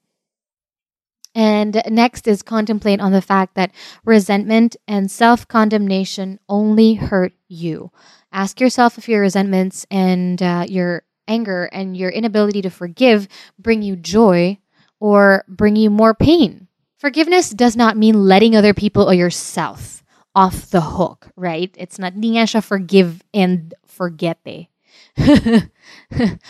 And 1.35 1.83
next 1.89 2.27
is 2.27 2.43
contemplate 2.43 3.01
on 3.01 3.13
the 3.13 3.23
fact 3.23 3.55
that 3.55 3.73
resentment 4.05 4.77
and 4.87 5.11
self 5.11 5.47
condemnation 5.47 6.41
only 6.49 6.95
hurt 6.95 7.33
you. 7.49 7.91
Ask 8.33 8.61
yourself 8.61 8.99
if 8.99 9.09
your 9.09 9.21
resentments 9.21 9.87
and 9.91 10.43
uh, 10.43 10.65
your 10.69 11.03
anger 11.27 11.67
and 11.73 11.97
your 11.97 12.11
inability 12.11 12.63
to 12.63 12.71
forgive 12.71 13.29
bring 13.59 13.83
you 13.83 13.95
joy 13.97 14.59
or 15.01 15.45
bring 15.49 15.77
you 15.77 15.91
more 15.91 16.15
pain. 16.15 16.67
Forgiveness 16.99 17.51
does 17.51 17.77
not 17.77 17.97
mean 17.97 18.27
letting 18.27 18.57
other 18.57 18.75
people 18.75 19.09
or 19.09 19.15
yourself 19.15 20.03
off 20.35 20.71
the 20.71 20.81
hook, 20.81 21.29
right? 21.37 21.75
It's 21.79 21.99
not 21.99 22.13
hindi 22.13 22.33
siya 22.33 22.63
forgive 22.63 23.23
and 23.35 23.75
forget 23.87 24.39
eh. 24.47 24.65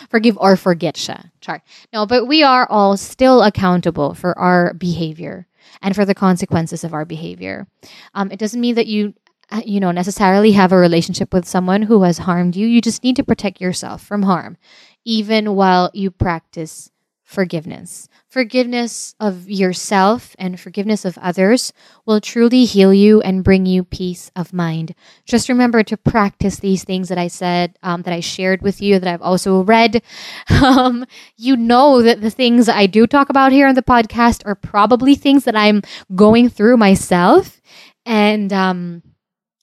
forgive 0.09 0.37
or 0.37 0.55
forget 0.55 0.95
siya. 0.95 1.31
Char. 1.41 1.61
No, 1.93 2.05
but 2.05 2.27
we 2.27 2.43
are 2.43 2.67
all 2.69 2.97
still 2.97 3.41
accountable 3.41 4.13
for 4.13 4.37
our 4.37 4.73
behavior 4.73 5.47
and 5.81 5.95
for 5.95 6.05
the 6.05 6.15
consequences 6.15 6.83
of 6.83 6.93
our 6.93 7.05
behavior. 7.05 7.67
Um, 8.13 8.31
it 8.31 8.39
doesn't 8.39 8.61
mean 8.61 8.75
that 8.75 8.87
you 8.87 9.13
uh, 9.51 9.61
you 9.65 9.79
know 9.79 9.91
necessarily 9.91 10.51
have 10.51 10.71
a 10.71 10.77
relationship 10.77 11.33
with 11.33 11.47
someone 11.47 11.81
who 11.83 12.03
has 12.03 12.19
harmed 12.19 12.55
you 12.55 12.67
you 12.67 12.81
just 12.81 13.03
need 13.03 13.15
to 13.15 13.23
protect 13.23 13.59
yourself 13.59 14.03
from 14.03 14.21
harm 14.21 14.57
even 15.05 15.55
while 15.55 15.89
you 15.93 16.11
practice 16.11 16.91
forgiveness 17.23 18.07
forgiveness 18.29 19.15
of 19.19 19.49
yourself 19.49 20.35
and 20.37 20.59
forgiveness 20.59 21.03
of 21.03 21.17
others 21.17 21.73
will 22.05 22.21
truly 22.21 22.63
heal 22.63 22.93
you 22.93 23.21
and 23.21 23.43
bring 23.43 23.65
you 23.65 23.83
peace 23.83 24.31
of 24.35 24.53
mind 24.53 24.93
just 25.25 25.49
remember 25.49 25.83
to 25.83 25.97
practice 25.97 26.57
these 26.57 26.83
things 26.83 27.09
that 27.09 27.17
i 27.17 27.27
said 27.27 27.77
um, 27.83 28.03
that 28.03 28.13
i 28.13 28.19
shared 28.19 28.61
with 28.61 28.81
you 28.81 28.99
that 28.99 29.11
i've 29.11 29.21
also 29.21 29.63
read 29.63 30.01
um, 30.63 31.05
you 31.37 31.57
know 31.57 32.01
that 32.01 32.21
the 32.21 32.29
things 32.29 32.69
i 32.69 32.85
do 32.85 33.07
talk 33.07 33.29
about 33.29 33.51
here 33.51 33.67
on 33.67 33.75
the 33.75 33.81
podcast 33.81 34.45
are 34.45 34.55
probably 34.55 35.15
things 35.15 35.43
that 35.43 35.55
i'm 35.55 35.81
going 36.15 36.47
through 36.49 36.77
myself 36.77 37.59
and 38.05 38.53
um, 38.53 39.03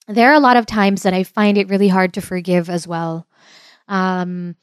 there 0.09 0.31
are 0.31 0.35
a 0.35 0.41
lot 0.41 0.57
of 0.57 0.67
times 0.67 1.03
that 1.03 1.15
I 1.15 1.25
find 1.25 1.59
it 1.59 1.69
really 1.69 1.89
hard 1.89 2.15
to 2.15 2.21
forgive 2.21 2.71
as 2.71 2.87
well. 2.87 3.27
Um, 3.89 4.57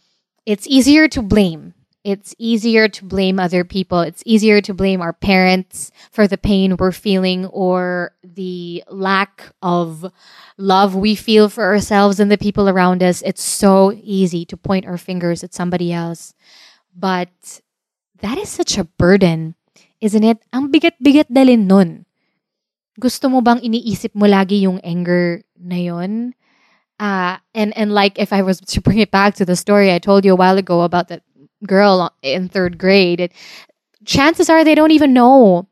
it's 0.45 0.67
easier 0.67 1.07
to 1.09 1.21
blame. 1.21 1.73
It's 2.03 2.35
easier 2.37 2.89
to 2.89 3.05
blame 3.05 3.39
other 3.39 3.63
people. 3.63 4.01
It's 4.01 4.23
easier 4.25 4.59
to 4.61 4.73
blame 4.73 5.01
our 5.01 5.13
parents 5.13 5.91
for 6.11 6.27
the 6.27 6.37
pain 6.37 6.75
we're 6.75 6.91
feeling 6.91 7.45
or 7.47 8.11
the 8.23 8.83
lack 8.89 9.53
of 9.61 10.11
love 10.57 10.95
we 10.95 11.15
feel 11.15 11.47
for 11.47 11.63
ourselves 11.63 12.19
and 12.19 12.29
the 12.29 12.37
people 12.37 12.67
around 12.67 13.01
us. 13.01 13.21
It's 13.21 13.43
so 13.43 13.93
easy 14.03 14.43
to 14.45 14.57
point 14.57 14.85
our 14.85 14.97
fingers 14.97 15.43
at 15.43 15.53
somebody 15.53 15.93
else. 15.93 16.33
But 16.93 17.61
that 18.19 18.37
is 18.37 18.49
such 18.49 18.77
a 18.77 18.83
burden, 18.83 19.55
isn't 20.01 20.23
it? 20.23 20.43
Ang 20.51 20.71
bigat-bigat 20.71 21.31
dalin 21.31 21.67
nun 21.67 22.05
gusto 22.99 23.29
mo 23.29 23.41
bang 23.41 23.61
iniisip 23.61 24.13
mo 24.13 24.29
lagi 24.29 24.61
yung 24.65 24.77
anger 24.85 25.41
na 25.57 25.77
yun? 25.77 26.33
Uh, 27.01 27.37
and, 27.57 27.75
and 27.75 27.91
like 27.91 28.19
if 28.19 28.31
I 28.31 28.41
was 28.45 28.61
to 28.61 28.81
bring 28.81 28.99
it 28.99 29.11
back 29.11 29.35
to 29.35 29.45
the 29.45 29.57
story 29.57 29.91
I 29.91 29.99
told 29.99 30.25
you 30.25 30.33
a 30.33 30.39
while 30.39 30.57
ago 30.57 30.81
about 30.81 31.09
that 31.09 31.25
girl 31.65 32.13
in 32.21 32.49
third 32.49 32.77
grade, 32.77 33.19
it, 33.19 33.31
chances 34.05 34.49
are 34.49 34.63
they 34.63 34.75
don't 34.75 34.91
even 34.91 35.13
know 35.13 35.67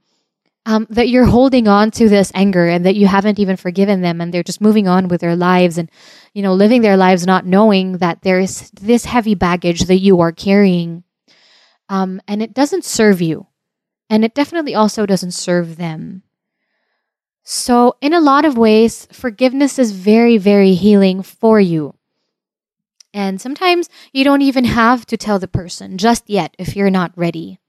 um, 0.65 0.85
that 0.89 1.09
you're 1.09 1.25
holding 1.25 1.67
on 1.67 1.91
to 1.91 2.07
this 2.07 2.31
anger 2.35 2.67
and 2.67 2.85
that 2.85 2.95
you 2.95 3.07
haven't 3.07 3.39
even 3.39 3.57
forgiven 3.57 4.01
them 4.01 4.21
and 4.21 4.33
they're 4.33 4.43
just 4.43 4.61
moving 4.61 4.87
on 4.87 5.07
with 5.07 5.21
their 5.21 5.35
lives 5.35 5.77
and 5.77 5.89
you 6.33 6.43
know 6.43 6.53
living 6.53 6.81
their 6.81 6.97
lives 6.97 7.25
not 7.25 7.45
knowing 7.45 7.97
that 7.97 8.21
there's 8.21 8.69
this 8.71 9.05
heavy 9.05 9.33
baggage 9.35 9.81
that 9.85 9.99
you 9.99 10.19
are 10.19 10.31
carrying. 10.31 11.03
Um, 11.89 12.21
and 12.27 12.41
it 12.41 12.53
doesn't 12.53 12.85
serve 12.85 13.21
you. 13.21 13.47
And 14.09 14.23
it 14.23 14.33
definitely 14.33 14.75
also 14.75 15.05
doesn't 15.05 15.31
serve 15.31 15.77
them. 15.77 16.23
So, 17.43 17.95
in 18.01 18.13
a 18.13 18.19
lot 18.19 18.45
of 18.45 18.57
ways, 18.57 19.07
forgiveness 19.11 19.79
is 19.79 19.91
very, 19.91 20.37
very 20.37 20.73
healing 20.73 21.23
for 21.23 21.59
you. 21.59 21.95
And 23.13 23.41
sometimes 23.41 23.89
you 24.13 24.23
don't 24.23 24.41
even 24.41 24.65
have 24.65 25.05
to 25.07 25.17
tell 25.17 25.39
the 25.39 25.47
person 25.47 25.97
just 25.97 26.29
yet 26.29 26.55
if 26.57 26.75
you're 26.75 26.89
not 26.89 27.11
ready. 27.15 27.59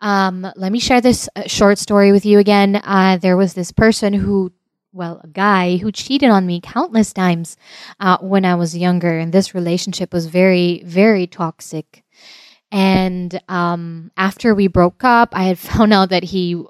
Um, 0.00 0.46
let 0.56 0.72
me 0.72 0.80
share 0.80 1.00
this 1.00 1.28
uh, 1.36 1.42
short 1.46 1.78
story 1.78 2.12
with 2.12 2.26
you 2.26 2.38
again. 2.38 2.76
Uh, 2.76 3.18
there 3.20 3.36
was 3.36 3.54
this 3.54 3.70
person 3.70 4.12
who, 4.12 4.52
well, 4.92 5.20
a 5.22 5.28
guy 5.28 5.76
who 5.76 5.92
cheated 5.92 6.28
on 6.28 6.44
me 6.44 6.60
countless 6.60 7.12
times 7.12 7.56
uh, 8.00 8.18
when 8.20 8.44
I 8.44 8.56
was 8.56 8.76
younger, 8.76 9.16
and 9.18 9.32
this 9.32 9.54
relationship 9.54 10.12
was 10.12 10.26
very, 10.26 10.82
very 10.84 11.28
toxic. 11.28 12.02
And 12.72 13.40
um, 13.48 14.10
after 14.16 14.54
we 14.54 14.66
broke 14.66 15.04
up, 15.04 15.30
I 15.36 15.44
had 15.44 15.58
found 15.58 15.92
out 15.92 16.08
that 16.10 16.24
he 16.24 16.62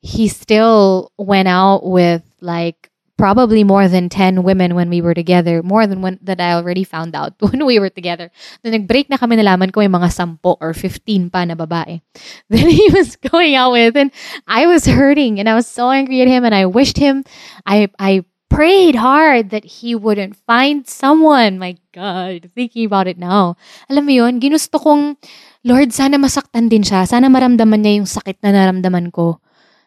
he 0.00 0.28
still 0.28 1.12
went 1.18 1.48
out 1.48 1.84
with 1.84 2.22
like 2.40 2.87
probably 3.18 3.66
more 3.66 3.90
than 3.90 4.08
10 4.08 4.42
women 4.46 4.74
when 4.78 4.88
we 4.88 5.02
were 5.02 5.12
together. 5.12 5.60
More 5.62 5.86
than 5.86 6.00
one 6.00 6.18
that 6.22 6.40
I 6.40 6.54
already 6.54 6.84
found 6.84 7.14
out 7.14 7.34
when 7.44 7.66
we 7.66 7.78
were 7.78 7.90
together. 7.90 8.30
Then 8.62 8.72
nag-break 8.72 9.10
na 9.10 9.18
kami 9.18 9.36
nalaman 9.36 9.74
ko 9.74 9.82
yung 9.84 9.98
mga 9.98 10.14
10 10.14 10.38
or 10.42 10.72
15 10.72 11.28
pa 11.28 11.44
na 11.44 11.58
babae. 11.58 12.00
Then 12.48 12.70
he 12.70 12.88
was 12.94 13.18
going 13.18 13.58
out 13.58 13.76
with 13.76 13.98
and 13.98 14.14
I 14.46 14.64
was 14.70 14.86
hurting 14.86 15.36
and 15.42 15.48
I 15.50 15.54
was 15.58 15.66
so 15.66 15.90
angry 15.90 16.22
at 16.22 16.30
him 16.30 16.46
and 16.46 16.54
I 16.54 16.64
wished 16.64 16.96
him 16.96 17.26
I 17.66 17.90
I 17.98 18.24
prayed 18.48 18.96
hard 18.96 19.50
that 19.50 19.84
he 19.84 19.92
wouldn't 19.92 20.38
find 20.48 20.88
someone. 20.88 21.60
My 21.60 21.76
God, 21.92 22.48
thinking 22.56 22.88
about 22.88 23.04
it 23.04 23.20
now. 23.20 23.60
Alam 23.92 24.08
mo 24.08 24.12
yun, 24.14 24.40
ginusto 24.40 24.80
kong, 24.80 25.20
Lord, 25.68 25.92
sana 25.92 26.16
masaktan 26.16 26.72
din 26.72 26.80
siya. 26.80 27.04
Sana 27.04 27.28
maramdaman 27.28 27.84
niya 27.84 28.00
yung 28.00 28.08
sakit 28.08 28.40
na 28.40 28.56
naramdaman 28.56 29.12
ko 29.12 29.36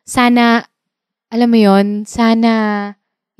sana, 0.06 0.66
alam 1.32 1.48
mo 1.48 1.58
yon, 1.58 2.04
sana, 2.04 2.52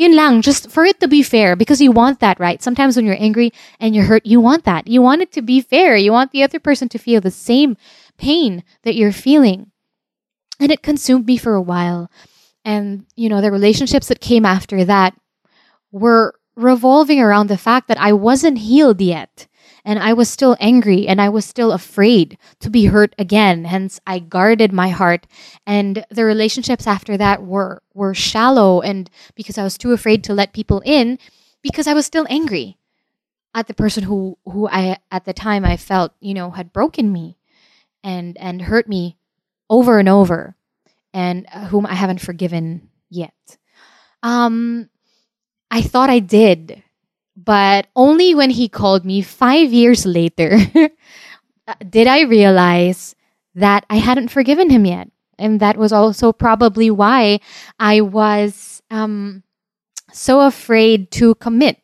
yun 0.02 0.16
lang, 0.16 0.42
just 0.42 0.72
for 0.72 0.84
it 0.84 1.00
to 1.00 1.08
be 1.08 1.22
fair, 1.22 1.56
because 1.56 1.80
you 1.80 1.92
want 1.92 2.20
that, 2.22 2.40
right? 2.40 2.64
Sometimes 2.64 2.96
when 2.96 3.06
you're 3.06 3.22
angry 3.22 3.54
and 3.80 3.96
you're 3.96 4.06
hurt, 4.06 4.26
you 4.26 4.42
want 4.42 4.66
that. 4.66 4.88
You 4.88 5.00
want 5.00 5.22
it 5.22 5.32
to 5.34 5.44
be 5.44 5.62
fair. 5.62 5.96
You 5.96 6.12
want 6.12 6.32
the 6.32 6.42
other 6.42 6.60
person 6.60 6.90
to 6.90 6.98
feel 6.98 7.22
the 7.22 7.30
same 7.30 7.78
pain 8.18 8.64
that 8.82 8.96
you're 8.96 9.12
feeling. 9.12 9.70
And 10.60 10.72
it 10.72 10.82
consumed 10.82 11.28
me 11.28 11.38
for 11.38 11.54
a 11.54 11.62
while. 11.62 12.10
And, 12.66 13.06
you 13.16 13.30
know, 13.30 13.42
the 13.42 13.52
relationships 13.52 14.08
that 14.08 14.22
came 14.22 14.44
after 14.44 14.84
that 14.86 15.14
were 15.92 16.34
revolving 16.56 17.20
around 17.20 17.48
the 17.48 17.58
fact 17.58 17.88
that 17.88 18.00
I 18.00 18.14
wasn't 18.14 18.58
healed 18.58 19.02
yet. 19.02 19.46
And 19.84 20.00
I 20.00 20.14
was 20.14 20.30
still 20.30 20.56
angry 20.60 21.08
and 21.08 21.22
I 21.22 21.30
was 21.30 21.46
still 21.46 21.72
afraid 21.72 22.38
to 22.60 22.70
be 22.70 22.86
hurt 22.86 23.16
again. 23.18 23.66
Hence, 23.66 24.00
I 24.06 24.20
guarded 24.20 24.72
my 24.72 24.90
heart. 24.90 25.28
And 25.66 26.06
the 26.10 26.26
relationships 26.26 26.88
after 26.88 27.18
that 27.18 27.44
were, 27.44 27.82
were 27.94 28.14
shallow. 28.14 28.82
And 28.82 29.10
because 29.36 29.58
I 29.58 29.64
was 29.64 29.78
too 29.78 29.92
afraid 29.92 30.24
to 30.26 30.34
let 30.34 30.54
people 30.54 30.82
in, 30.86 31.18
because 31.62 31.88
I 31.88 31.94
was 31.94 32.06
still 32.06 32.28
angry 32.30 32.78
at 33.54 33.68
the 33.68 33.74
person 33.74 34.04
who, 34.04 34.38
who 34.46 34.68
I, 34.68 34.98
at 35.12 35.26
the 35.26 35.34
time 35.34 35.66
I 35.66 35.78
felt, 35.78 36.14
you 36.20 36.34
know, 36.34 36.52
had 36.52 36.74
broken 36.74 37.12
me 37.12 37.38
and, 38.04 38.38
and 38.38 38.62
hurt 38.62 38.88
me 38.88 39.18
over 39.70 40.00
and 40.00 40.10
over 40.10 40.56
and 41.14 41.48
uh, 41.54 41.66
whom 41.66 41.86
I 41.86 41.94
haven't 41.96 42.22
forgiven 42.22 42.90
yet. 43.10 43.58
Um, 44.24 44.90
I 45.70 45.82
thought 45.82 46.10
I 46.10 46.20
did 46.20 46.84
but 47.36 47.88
only 47.96 48.36
when 48.36 48.50
he 48.50 48.68
called 48.68 49.06
me 49.06 49.22
five 49.22 49.72
years 49.72 50.06
later 50.06 50.58
did 51.90 52.08
I 52.08 52.22
realize 52.22 53.16
that 53.56 53.86
I 53.90 53.98
hadn't 53.98 54.30
forgiven 54.30 54.70
him 54.70 54.86
yet. 54.86 55.10
And 55.38 55.60
that 55.60 55.78
was 55.78 55.92
also 55.92 56.32
probably 56.32 56.92
why 56.92 57.40
I 57.80 58.02
was 58.02 58.82
um, 58.92 59.44
so 60.12 60.42
afraid 60.42 61.12
to 61.12 61.36
commit. 61.36 61.78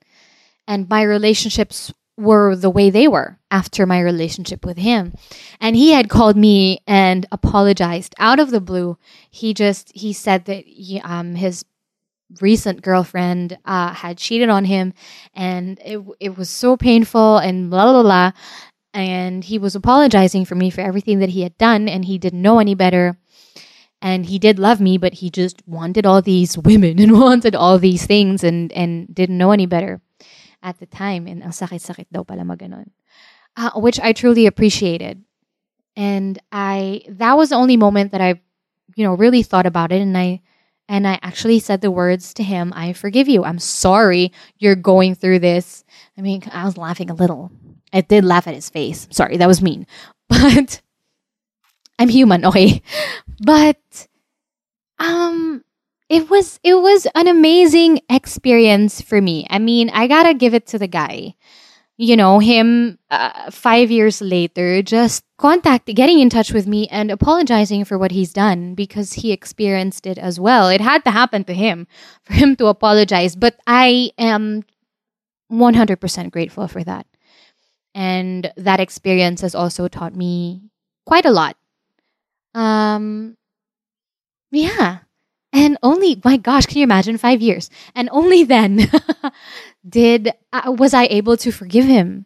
And 0.68 0.88
my 0.90 1.02
relationships 1.02 1.92
were 2.18 2.56
the 2.56 2.70
way 2.70 2.90
they 2.90 3.08
were 3.08 3.40
after 3.52 3.86
my 3.86 4.00
relationship 4.00 4.66
with 4.66 4.78
him. 4.78 5.14
And 5.60 5.76
he 5.76 5.92
had 5.92 6.10
called 6.10 6.36
me 6.36 6.82
and 6.88 7.26
apologized 7.32 8.16
out 8.20 8.40
of 8.40 8.52
the 8.52 8.62
blue. 8.62 8.98
He 9.30 9.54
just, 9.54 9.92
he 9.94 10.14
said 10.14 10.46
that 10.46 10.66
he, 10.66 11.00
um, 11.02 11.36
his 11.36 11.64
recent 12.42 12.82
girlfriend 12.82 13.58
uh, 13.66 13.94
had 13.94 14.18
cheated 14.18 14.50
on 14.50 14.66
him 14.66 14.94
and 15.34 15.80
it, 15.84 16.04
it 16.20 16.38
was 16.38 16.50
so 16.50 16.76
painful 16.76 17.38
and 17.38 17.70
blah 17.70 17.92
blah 17.92 18.04
blah 18.04 18.32
and 18.98 19.44
he 19.44 19.60
was 19.60 19.76
apologizing 19.76 20.44
for 20.44 20.56
me 20.56 20.72
for 20.72 20.82
everything 20.82 21.20
that 21.20 21.30
he 21.30 21.42
had 21.42 21.56
done 21.60 21.88
and 21.88 22.06
he 22.06 22.18
didn't 22.18 22.42
know 22.42 22.58
any 22.58 22.74
better. 22.74 23.16
And 24.02 24.26
he 24.26 24.40
did 24.40 24.58
love 24.58 24.82
me 24.82 24.98
but 24.98 25.14
he 25.14 25.30
just 25.30 25.62
wanted 25.68 26.06
all 26.06 26.22
these 26.22 26.58
women 26.58 27.00
and 27.00 27.20
wanted 27.20 27.56
all 27.56 27.78
these 27.78 28.06
things 28.06 28.44
and 28.44 28.72
and 28.74 29.14
didn't 29.14 29.38
know 29.38 29.52
any 29.52 29.68
better 29.68 30.02
at 30.64 30.80
the 30.80 30.88
time. 30.88 31.28
And 31.28 31.44
ang 31.44 31.52
sakit-sakit 31.52 32.10
uh, 33.58 33.72
which 33.76 34.00
I 34.00 34.14
truly 34.14 34.46
appreciated. 34.46 35.24
And 35.96 36.40
I 36.52 37.02
that 37.10 37.38
was 37.38 37.50
the 37.50 37.56
only 37.56 37.78
moment 37.78 38.12
that 38.14 38.22
I 38.22 38.42
you 38.96 39.06
know 39.06 39.14
really 39.14 39.44
thought 39.44 39.66
about 39.66 39.92
it 39.92 40.02
and 40.02 40.18
I 40.18 40.42
and 40.90 41.08
I 41.08 41.20
actually 41.22 41.60
said 41.60 41.82
the 41.82 41.92
words 41.92 42.34
to 42.36 42.44
him, 42.44 42.74
I 42.76 42.94
forgive 42.94 43.28
you. 43.28 43.44
I'm 43.44 43.60
sorry 43.60 44.32
you're 44.58 44.76
going 44.76 45.16
through 45.16 45.40
this. 45.40 45.84
I 46.18 46.22
mean, 46.22 46.44
I 46.52 46.66
was 46.66 46.78
laughing 46.78 47.10
a 47.10 47.16
little. 47.16 47.52
I 47.94 48.02
did 48.02 48.26
laugh 48.26 48.48
at 48.48 48.56
his 48.56 48.70
face. 48.70 49.08
Sorry, 49.12 49.38
that 49.38 49.48
was 49.48 49.62
mean. 49.62 49.88
But 50.30 50.82
I'm 51.98 52.10
human, 52.10 52.46
okay? 52.46 52.82
But 53.40 54.08
um 55.00 55.64
it 56.10 56.30
was 56.30 56.60
it 56.64 56.76
was 56.76 57.08
an 57.16 57.28
amazing 57.28 58.02
experience 58.10 59.02
for 59.02 59.22
me. 59.22 59.48
I 59.50 59.60
mean, 59.60 59.90
I 59.90 60.08
got 60.08 60.24
to 60.24 60.34
give 60.34 60.54
it 60.54 60.68
to 60.68 60.80
the 60.80 60.88
guy 60.88 61.36
you 61.98 62.16
know, 62.16 62.38
him 62.40 63.00
uh, 63.10 63.50
five 63.50 63.90
years 63.90 64.22
later 64.22 64.84
just 64.84 65.24
contact, 65.38 65.88
getting 65.88 66.20
in 66.20 66.30
touch 66.30 66.54
with 66.54 66.68
me 66.68 66.88
and 66.90 67.10
apologizing 67.10 67.86
for 67.86 67.98
what 67.98 68.12
he's 68.12 68.32
done 68.32 68.76
because 68.76 69.14
he 69.14 69.32
experienced 69.32 70.06
it 70.06 70.18
as 70.18 70.40
well. 70.40 70.70
It 70.70 70.80
had 70.82 71.04
to 71.06 71.12
happen 71.12 71.44
to 71.46 71.54
him 71.54 71.88
for 72.24 72.34
him 72.34 72.56
to 72.58 72.68
apologize, 72.68 73.36
but 73.36 73.56
I 73.66 74.12
am 74.18 74.64
100% 75.52 76.32
grateful 76.32 76.68
for 76.68 76.84
that. 76.84 77.08
And 77.96 78.52
that 78.58 78.80
experience 78.80 79.42
has 79.42 79.56
also 79.56 79.88
taught 79.88 80.16
me 80.16 80.70
quite 81.08 81.26
a 81.26 81.32
lot. 81.32 81.58
Um, 82.54 83.38
yeah. 84.52 85.00
And 85.54 85.78
only, 85.82 86.22
my 86.24 86.38
gosh, 86.38 86.68
can 86.68 86.78
you 86.78 86.84
imagine 86.84 87.18
five 87.18 87.42
years? 87.42 87.72
And 87.96 88.10
only 88.12 88.44
then 88.44 88.92
did 89.88 90.32
uh, 90.52 90.74
was 90.78 90.94
I 90.94 91.06
able 91.06 91.38
to 91.38 91.52
forgive 91.52 91.86
him. 91.86 92.26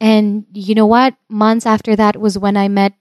And 0.00 0.46
you 0.52 0.74
know 0.74 0.86
what? 0.86 1.14
Months 1.28 1.66
after 1.66 1.96
that 1.96 2.20
was 2.20 2.38
when 2.38 2.56
I 2.56 2.68
met 2.68 2.94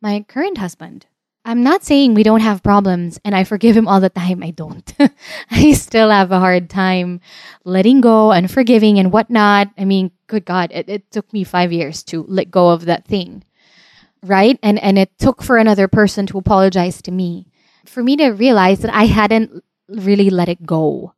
my 0.00 0.24
current 0.28 0.58
husband. 0.58 1.06
I'm 1.44 1.62
not 1.62 1.84
saying 1.84 2.14
we 2.14 2.24
don't 2.24 2.40
have 2.40 2.64
problems 2.64 3.20
and 3.24 3.34
I 3.34 3.44
forgive 3.44 3.76
him 3.76 3.86
all 3.86 4.00
the 4.00 4.10
time. 4.10 4.42
I 4.42 4.50
don't. 4.50 4.92
I 5.50 5.72
still 5.72 6.10
have 6.10 6.32
a 6.32 6.40
hard 6.40 6.68
time 6.68 7.20
letting 7.64 8.00
go 8.00 8.32
and 8.32 8.50
forgiving 8.50 8.98
and 8.98 9.12
whatnot. 9.12 9.68
I 9.78 9.84
mean, 9.84 10.10
good 10.26 10.44
God, 10.44 10.72
it, 10.74 10.88
it 10.88 11.10
took 11.12 11.32
me 11.32 11.44
five 11.44 11.72
years 11.72 12.02
to 12.04 12.24
let 12.26 12.50
go 12.50 12.70
of 12.70 12.86
that 12.86 13.06
thing. 13.06 13.44
Right? 14.24 14.58
And 14.60 14.82
and 14.82 14.98
it 14.98 15.16
took 15.18 15.40
for 15.40 15.56
another 15.56 15.86
person 15.86 16.26
to 16.26 16.38
apologize 16.38 17.00
to 17.02 17.12
me. 17.12 17.46
For 17.84 18.02
me 18.02 18.16
to 18.16 18.30
realize 18.30 18.80
that 18.80 18.92
I 18.92 19.04
hadn't 19.06 19.62
really 19.88 20.30
let 20.30 20.48
it 20.48 20.66
go 20.66 21.14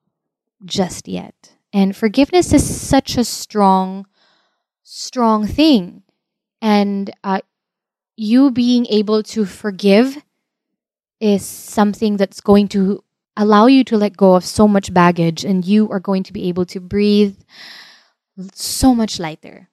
just 0.66 1.08
yet. 1.08 1.57
And 1.72 1.94
forgiveness 1.94 2.52
is 2.52 2.64
such 2.64 3.16
a 3.16 3.24
strong, 3.24 4.06
strong 4.82 5.46
thing. 5.46 6.02
And 6.62 7.10
uh, 7.24 7.40
you 8.16 8.50
being 8.50 8.86
able 8.86 9.22
to 9.24 9.44
forgive 9.46 10.18
is 11.20 11.44
something 11.44 12.16
that's 12.16 12.40
going 12.40 12.68
to 12.68 13.02
allow 13.36 13.66
you 13.66 13.84
to 13.84 13.96
let 13.96 14.16
go 14.16 14.34
of 14.34 14.44
so 14.44 14.66
much 14.66 14.92
baggage, 14.92 15.44
and 15.44 15.64
you 15.64 15.88
are 15.90 16.00
going 16.00 16.24
to 16.24 16.32
be 16.32 16.48
able 16.48 16.66
to 16.66 16.80
breathe 16.80 17.36
so 18.54 18.94
much 18.94 19.18
lighter. 19.18 19.68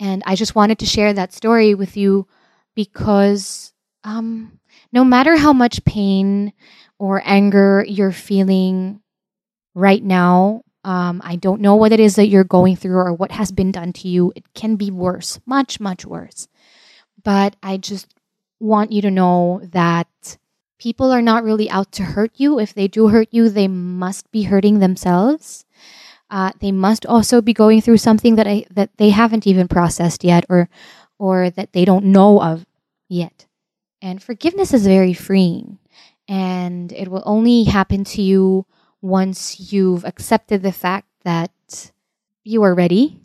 And 0.00 0.22
I 0.26 0.34
just 0.36 0.54
wanted 0.54 0.78
to 0.80 0.86
share 0.86 1.12
that 1.12 1.32
story 1.32 1.74
with 1.74 1.96
you 1.96 2.26
because 2.74 3.72
um, 4.04 4.58
no 4.92 5.04
matter 5.04 5.36
how 5.36 5.52
much 5.52 5.84
pain 5.84 6.52
or 6.98 7.22
anger 7.24 7.84
you're 7.86 8.12
feeling 8.12 9.00
right 9.74 10.02
now, 10.02 10.62
um, 10.84 11.20
I 11.24 11.36
don't 11.36 11.60
know 11.60 11.76
what 11.76 11.92
it 11.92 12.00
is 12.00 12.16
that 12.16 12.28
you're 12.28 12.44
going 12.44 12.76
through 12.76 12.96
or 12.96 13.12
what 13.12 13.32
has 13.32 13.52
been 13.52 13.72
done 13.72 13.92
to 13.94 14.08
you. 14.08 14.32
It 14.34 14.44
can 14.54 14.76
be 14.76 14.90
worse, 14.90 15.38
much, 15.46 15.78
much 15.78 16.06
worse. 16.06 16.48
But 17.22 17.56
I 17.62 17.76
just 17.76 18.14
want 18.60 18.92
you 18.92 19.02
to 19.02 19.10
know 19.10 19.60
that 19.72 20.38
people 20.78 21.12
are 21.12 21.22
not 21.22 21.44
really 21.44 21.68
out 21.70 21.92
to 21.92 22.02
hurt 22.02 22.32
you. 22.36 22.58
If 22.58 22.72
they 22.72 22.88
do 22.88 23.08
hurt 23.08 23.28
you, 23.30 23.50
they 23.50 23.68
must 23.68 24.30
be 24.30 24.44
hurting 24.44 24.78
themselves. 24.78 25.64
Uh, 26.30 26.52
they 26.60 26.72
must 26.72 27.04
also 27.06 27.42
be 27.42 27.52
going 27.52 27.80
through 27.80 27.98
something 27.98 28.36
that 28.36 28.46
I, 28.46 28.64
that 28.70 28.96
they 28.96 29.10
haven't 29.10 29.46
even 29.46 29.68
processed 29.68 30.24
yet, 30.24 30.44
or 30.48 30.68
or 31.18 31.50
that 31.50 31.72
they 31.72 31.84
don't 31.84 32.06
know 32.06 32.40
of 32.40 32.64
yet. 33.08 33.46
And 34.00 34.22
forgiveness 34.22 34.72
is 34.72 34.86
very 34.86 35.12
freeing, 35.12 35.78
and 36.28 36.92
it 36.92 37.08
will 37.08 37.24
only 37.26 37.64
happen 37.64 38.04
to 38.04 38.22
you 38.22 38.64
once 39.02 39.72
you've 39.72 40.04
accepted 40.04 40.62
the 40.62 40.72
fact 40.72 41.08
that 41.24 41.92
you 42.44 42.62
are 42.62 42.74
ready 42.74 43.22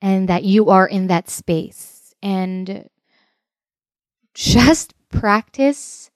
and 0.00 0.28
that 0.28 0.44
you 0.44 0.70
are 0.70 0.86
in 0.86 1.06
that 1.08 1.28
space. 1.28 2.14
And 2.22 2.88
just 4.34 4.94
practice 5.10 6.10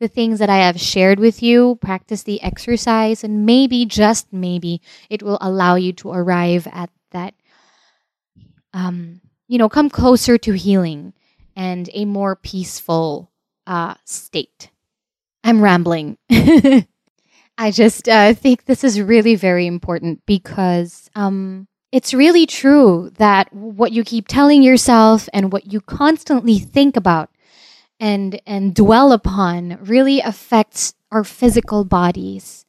the 0.00 0.08
things 0.08 0.38
that 0.38 0.50
I 0.50 0.58
have 0.58 0.80
shared 0.80 1.18
with 1.18 1.42
you, 1.42 1.76
practice 1.80 2.22
the 2.22 2.42
exercise, 2.42 3.24
and 3.24 3.46
maybe, 3.46 3.86
just 3.86 4.32
maybe, 4.32 4.80
it 5.08 5.22
will 5.22 5.38
allow 5.40 5.76
you 5.76 5.92
to 5.94 6.10
arrive 6.10 6.66
at 6.72 6.90
that, 7.12 7.34
um, 8.72 9.20
you 9.48 9.58
know, 9.58 9.68
come 9.68 9.88
closer 9.88 10.36
to 10.38 10.52
healing 10.52 11.14
and 11.56 11.88
a 11.94 12.04
more 12.04 12.36
peaceful 12.36 13.30
uh, 13.66 13.94
state. 14.04 14.70
I'm 15.42 15.60
rambling. 15.62 16.18
I 17.56 17.70
just 17.70 18.08
uh, 18.08 18.34
think 18.34 18.64
this 18.64 18.82
is 18.82 19.00
really 19.00 19.36
very 19.36 19.66
important 19.66 20.20
because 20.26 21.08
um, 21.14 21.68
it's 21.92 22.12
really 22.12 22.46
true 22.46 23.10
that 23.18 23.52
what 23.52 23.92
you 23.92 24.02
keep 24.02 24.26
telling 24.26 24.62
yourself 24.62 25.28
and 25.32 25.52
what 25.52 25.72
you 25.72 25.80
constantly 25.80 26.58
think 26.58 26.96
about 26.96 27.30
and 28.00 28.40
and 28.46 28.74
dwell 28.74 29.12
upon 29.12 29.78
really 29.82 30.20
affects 30.20 30.94
our 31.12 31.22
physical 31.22 31.84
bodies 31.84 32.66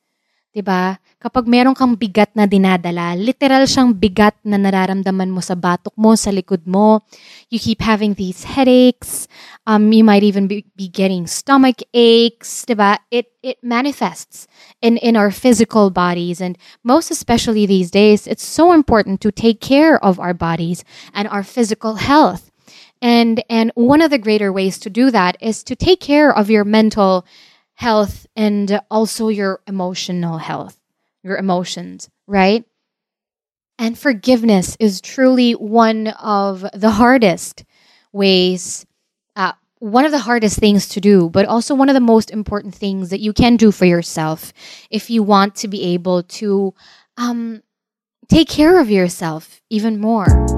'Di? 0.55 0.95
Kapag 1.19 1.49
meron 1.49 1.75
kang 1.75 1.97
bigat 1.97 2.31
na 2.37 2.45
dinadala, 2.45 3.17
literal 3.17 3.65
siyang 3.67 3.91
bigat 3.97 4.37
na 4.45 4.55
nararamdaman 4.55 5.33
mo 5.33 5.41
sa 5.41 5.57
batok 5.57 5.91
mo, 5.97 6.13
sa 6.15 6.29
likod 6.31 6.63
mo. 6.69 7.01
You 7.49 7.59
keep 7.59 7.81
having 7.81 8.13
these 8.13 8.45
headaches. 8.45 9.27
Um, 9.65 9.91
you 9.91 10.05
might 10.05 10.23
even 10.23 10.45
be, 10.47 10.63
be 10.77 10.87
getting 10.87 11.25
stomach 11.27 11.81
aches, 11.91 12.63
ba? 12.69 13.01
It 13.11 13.33
it 13.43 13.57
manifests 13.65 14.47
in 14.79 14.95
in 15.01 15.17
our 15.17 15.33
physical 15.33 15.89
bodies 15.89 16.39
and 16.39 16.55
most 16.85 17.11
especially 17.11 17.65
these 17.65 17.89
days, 17.91 18.29
it's 18.29 18.45
so 18.45 18.71
important 18.71 19.19
to 19.25 19.33
take 19.33 19.59
care 19.59 19.99
of 19.99 20.21
our 20.21 20.33
bodies 20.33 20.85
and 21.11 21.27
our 21.27 21.43
physical 21.43 21.99
health. 21.99 22.53
And 23.01 23.43
and 23.49 23.73
one 23.75 23.99
of 23.99 24.13
the 24.13 24.21
greater 24.21 24.53
ways 24.53 24.79
to 24.85 24.89
do 24.93 25.11
that 25.11 25.35
is 25.41 25.65
to 25.67 25.75
take 25.75 25.99
care 25.99 26.31
of 26.31 26.53
your 26.53 26.63
mental 26.63 27.25
health 27.75 28.25
and 28.35 28.79
also 28.89 29.27
your 29.27 29.61
emotional 29.67 30.37
health, 30.37 30.77
your 31.23 31.37
emotions, 31.37 32.09
right? 32.27 32.65
And 33.77 33.97
forgiveness 33.97 34.77
is 34.79 35.01
truly 35.01 35.51
one 35.53 36.07
of 36.07 36.65
the 36.73 36.91
hardest 36.91 37.65
ways, 38.13 38.85
uh, 39.35 39.51
one 39.79 40.05
of 40.05 40.11
the 40.11 40.19
hardest 40.19 40.57
things 40.59 40.87
to 40.89 41.01
do, 41.01 41.29
but 41.29 41.45
also 41.45 41.75
one 41.75 41.89
of 41.89 41.93
the 41.93 41.99
most 41.99 42.31
important 42.31 42.73
things 42.73 43.09
that 43.09 43.19
you 43.19 43.33
can 43.33 43.57
do 43.57 43.71
for 43.71 43.85
yourself 43.85 44.53
if 44.89 45.09
you 45.09 45.23
want 45.23 45.55
to 45.55 45.67
be 45.67 45.93
able 45.93 46.23
to 46.23 46.73
um, 47.17 47.61
take 48.29 48.47
care 48.47 48.79
of 48.79 48.89
yourself 48.89 49.61
even 49.69 49.99
more. 49.99 50.54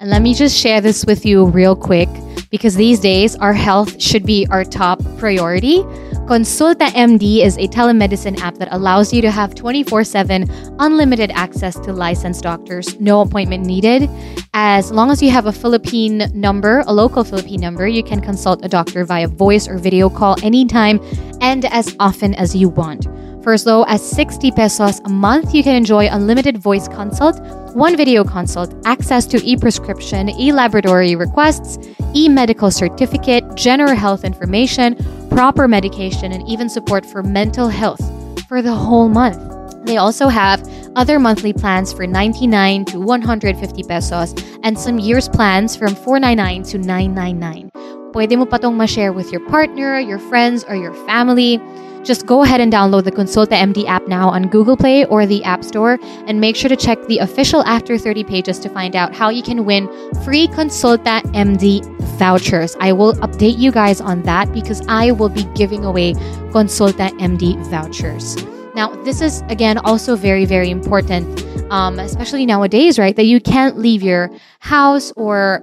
And 0.00 0.08
let 0.08 0.22
me 0.22 0.32
just 0.32 0.56
share 0.56 0.80
this 0.80 1.04
with 1.04 1.26
you 1.26 1.44
real 1.44 1.76
quick 1.76 2.08
because 2.50 2.74
these 2.74 3.00
days 3.00 3.36
our 3.36 3.52
health 3.52 4.00
should 4.00 4.24
be 4.24 4.46
our 4.50 4.64
top 4.64 4.98
priority. 5.18 5.80
Consulta 6.24 6.88
MD 6.88 7.44
is 7.44 7.58
a 7.58 7.68
telemedicine 7.68 8.40
app 8.40 8.54
that 8.54 8.68
allows 8.70 9.12
you 9.12 9.20
to 9.20 9.30
have 9.30 9.54
24 9.54 10.04
7 10.04 10.50
unlimited 10.78 11.30
access 11.32 11.78
to 11.80 11.92
licensed 11.92 12.42
doctors, 12.42 12.98
no 12.98 13.20
appointment 13.20 13.66
needed. 13.66 14.08
As 14.54 14.90
long 14.90 15.10
as 15.10 15.20
you 15.22 15.30
have 15.32 15.44
a 15.44 15.52
Philippine 15.52 16.30
number, 16.32 16.82
a 16.86 16.94
local 16.94 17.22
Philippine 17.22 17.60
number, 17.60 17.86
you 17.86 18.02
can 18.02 18.22
consult 18.22 18.64
a 18.64 18.70
doctor 18.70 19.04
via 19.04 19.28
voice 19.28 19.68
or 19.68 19.76
video 19.76 20.08
call 20.08 20.42
anytime 20.42 20.98
and 21.42 21.66
as 21.66 21.94
often 22.00 22.32
as 22.36 22.56
you 22.56 22.70
want. 22.70 23.06
For 23.42 23.54
as 23.54 23.64
low 23.64 23.84
as 23.84 24.02
60 24.02 24.50
pesos 24.52 25.00
a 25.00 25.08
month, 25.08 25.54
you 25.54 25.62
can 25.62 25.74
enjoy 25.74 26.08
unlimited 26.08 26.58
voice 26.58 26.88
consult, 26.88 27.40
one 27.74 27.96
video 27.96 28.24
consult, 28.24 28.74
access 28.84 29.26
to 29.26 29.44
e 29.44 29.56
prescription, 29.56 30.28
e 30.28 30.52
laboratory 30.52 31.14
requests, 31.14 31.78
e 32.14 32.28
medical 32.28 32.70
certificate, 32.70 33.44
general 33.54 33.94
health 33.94 34.24
information, 34.24 34.96
proper 35.30 35.68
medication, 35.68 36.32
and 36.32 36.46
even 36.48 36.68
support 36.68 37.06
for 37.06 37.22
mental 37.22 37.68
health 37.68 38.00
for 38.48 38.60
the 38.60 38.74
whole 38.74 39.08
month. 39.08 39.38
They 39.86 39.96
also 39.96 40.28
have 40.28 40.62
other 40.96 41.18
monthly 41.18 41.52
plans 41.52 41.92
for 41.92 42.06
99 42.06 42.84
to 42.86 43.00
150 43.00 43.82
pesos 43.84 44.34
and 44.62 44.78
some 44.78 44.98
years 44.98 45.28
plans 45.28 45.76
from 45.76 45.94
499 45.94 46.62
to 46.64 46.78
999. 46.78 47.70
Pwede 48.12 48.36
mo 48.36 48.44
pa 48.44 48.58
tong 48.58 48.76
ma-share 48.76 49.12
with 49.12 49.30
your 49.30 49.40
partner, 49.48 49.98
your 49.98 50.18
friends, 50.18 50.64
or 50.64 50.74
your 50.74 50.94
family. 51.06 51.62
Just 52.02 52.26
go 52.26 52.42
ahead 52.42 52.60
and 52.60 52.72
download 52.72 53.04
the 53.04 53.12
Consulta 53.12 53.52
MD 53.52 53.86
app 53.86 54.08
now 54.08 54.30
on 54.30 54.48
Google 54.48 54.76
Play 54.76 55.04
or 55.04 55.26
the 55.26 55.44
App 55.44 55.62
Store 55.62 55.98
and 56.26 56.40
make 56.40 56.56
sure 56.56 56.68
to 56.68 56.76
check 56.76 56.98
the 57.06 57.18
official 57.18 57.62
After 57.64 57.98
30 57.98 58.24
pages 58.24 58.58
to 58.60 58.68
find 58.70 58.96
out 58.96 59.14
how 59.14 59.28
you 59.28 59.42
can 59.42 59.64
win 59.66 59.86
free 60.24 60.48
Consulta 60.48 61.20
MD 61.34 61.84
vouchers. 62.18 62.74
I 62.80 62.92
will 62.92 63.12
update 63.14 63.58
you 63.58 63.70
guys 63.70 64.00
on 64.00 64.22
that 64.22 64.50
because 64.52 64.82
I 64.88 65.10
will 65.10 65.28
be 65.28 65.44
giving 65.54 65.84
away 65.84 66.14
Consulta 66.52 67.10
MD 67.18 67.62
vouchers. 67.66 68.36
Now, 68.74 68.94
this 69.04 69.20
is 69.20 69.42
again 69.48 69.78
also 69.78 70.16
very, 70.16 70.46
very 70.46 70.70
important, 70.70 71.44
um, 71.70 71.98
especially 71.98 72.46
nowadays, 72.46 72.98
right? 72.98 73.14
That 73.14 73.26
you 73.26 73.40
can't 73.40 73.76
leave 73.76 74.02
your 74.02 74.30
house 74.60 75.12
or 75.16 75.62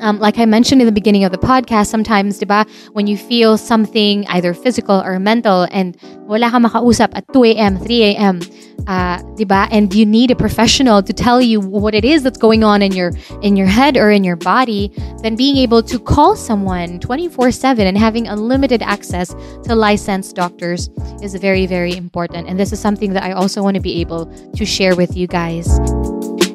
um, 0.00 0.18
like 0.18 0.38
I 0.38 0.44
mentioned 0.46 0.80
in 0.80 0.86
the 0.86 0.92
beginning 0.92 1.24
of 1.24 1.32
the 1.32 1.38
podcast, 1.38 1.86
sometimes, 1.86 2.40
diba, 2.40 2.68
when 2.92 3.06
you 3.06 3.16
feel 3.16 3.56
something 3.56 4.26
either 4.28 4.54
physical 4.54 5.00
or 5.02 5.18
mental 5.18 5.66
and 5.70 5.96
wala 6.26 6.50
ka 6.50 6.58
makausap 6.58 7.10
at 7.14 7.24
2 7.32 7.44
a.m., 7.44 7.78
3 7.78 8.02
a.m., 8.02 8.40
uh, 8.86 9.22
and 9.70 9.94
you 9.94 10.04
need 10.04 10.30
a 10.30 10.36
professional 10.36 11.02
to 11.02 11.12
tell 11.12 11.40
you 11.40 11.60
what 11.60 11.94
it 11.94 12.04
is 12.04 12.22
that's 12.22 12.38
going 12.38 12.64
on 12.64 12.82
in 12.82 12.92
your 12.92 13.12
in 13.42 13.56
your 13.56 13.66
head 13.66 13.96
or 13.96 14.10
in 14.10 14.24
your 14.24 14.36
body, 14.36 14.92
then 15.22 15.36
being 15.36 15.56
able 15.56 15.82
to 15.82 15.98
call 15.98 16.36
someone 16.36 16.98
24/7 17.00 17.78
and 17.78 17.96
having 17.96 18.28
unlimited 18.28 18.82
access 18.82 19.34
to 19.64 19.74
licensed 19.74 20.36
doctors 20.36 20.90
is 21.22 21.34
very 21.36 21.66
very 21.66 21.96
important. 21.96 22.48
And 22.48 22.58
this 22.58 22.72
is 22.72 22.80
something 22.80 23.12
that 23.14 23.22
I 23.22 23.32
also 23.32 23.62
want 23.62 23.76
to 23.76 23.80
be 23.80 24.00
able 24.00 24.26
to 24.56 24.64
share 24.66 24.96
with 24.96 25.16
you 25.16 25.26
guys. 25.26 25.68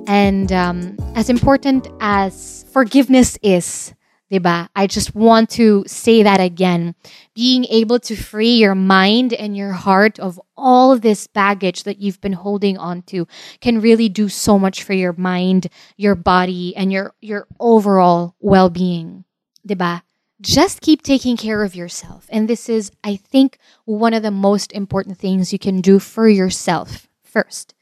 And 0.10 0.52
um, 0.52 0.98
as 1.14 1.30
important 1.30 1.88
as 2.00 2.66
forgiveness 2.74 3.38
is, 3.44 3.94
diba? 4.32 4.68
I 4.76 4.88
just 4.88 5.14
want 5.14 5.52
to 5.52 5.84
say 5.86 6.24
that 6.24 6.40
again. 6.40 6.96
Being 7.36 7.66
able 7.66 8.00
to 8.00 8.16
free 8.16 8.56
your 8.56 8.74
mind 8.74 9.34
and 9.34 9.56
your 9.56 9.74
heart 9.74 10.18
of 10.18 10.42
all 10.58 10.98
this 10.98 11.28
baggage 11.28 11.84
that 11.84 12.00
you've 12.00 12.20
been 12.22 12.34
holding 12.34 12.76
on 12.76 13.04
to 13.04 13.28
can 13.62 13.82
really 13.82 14.10
do 14.10 14.30
so 14.30 14.58
much 14.58 14.82
for 14.82 14.94
your 14.94 15.14
mind, 15.14 15.68
your 15.96 16.16
body, 16.16 16.76
and 16.76 16.92
your 16.92 17.14
your 17.22 17.46
overall 17.60 18.34
well-being. 18.40 19.26
Diba? 19.68 20.02
Just 20.42 20.82
keep 20.82 21.04
taking 21.04 21.38
care 21.38 21.62
of 21.64 21.76
yourself. 21.76 22.26
And 22.30 22.50
this 22.50 22.68
is, 22.68 22.92
I 23.04 23.16
think, 23.16 23.60
one 23.86 24.16
of 24.16 24.24
the 24.24 24.32
most 24.32 24.72
important 24.72 25.20
things 25.20 25.54
you 25.54 25.60
can 25.60 25.82
do 25.82 26.00
for 26.00 26.28
yourself 26.28 27.08
first 27.22 27.76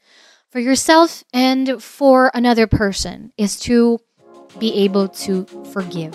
for 0.50 0.60
yourself 0.60 1.24
and 1.32 1.82
for 1.82 2.30
another 2.34 2.66
person 2.66 3.32
is 3.36 3.58
to 3.60 3.98
be 4.58 4.84
able 4.84 5.08
to 5.08 5.44
forgive. 5.72 6.14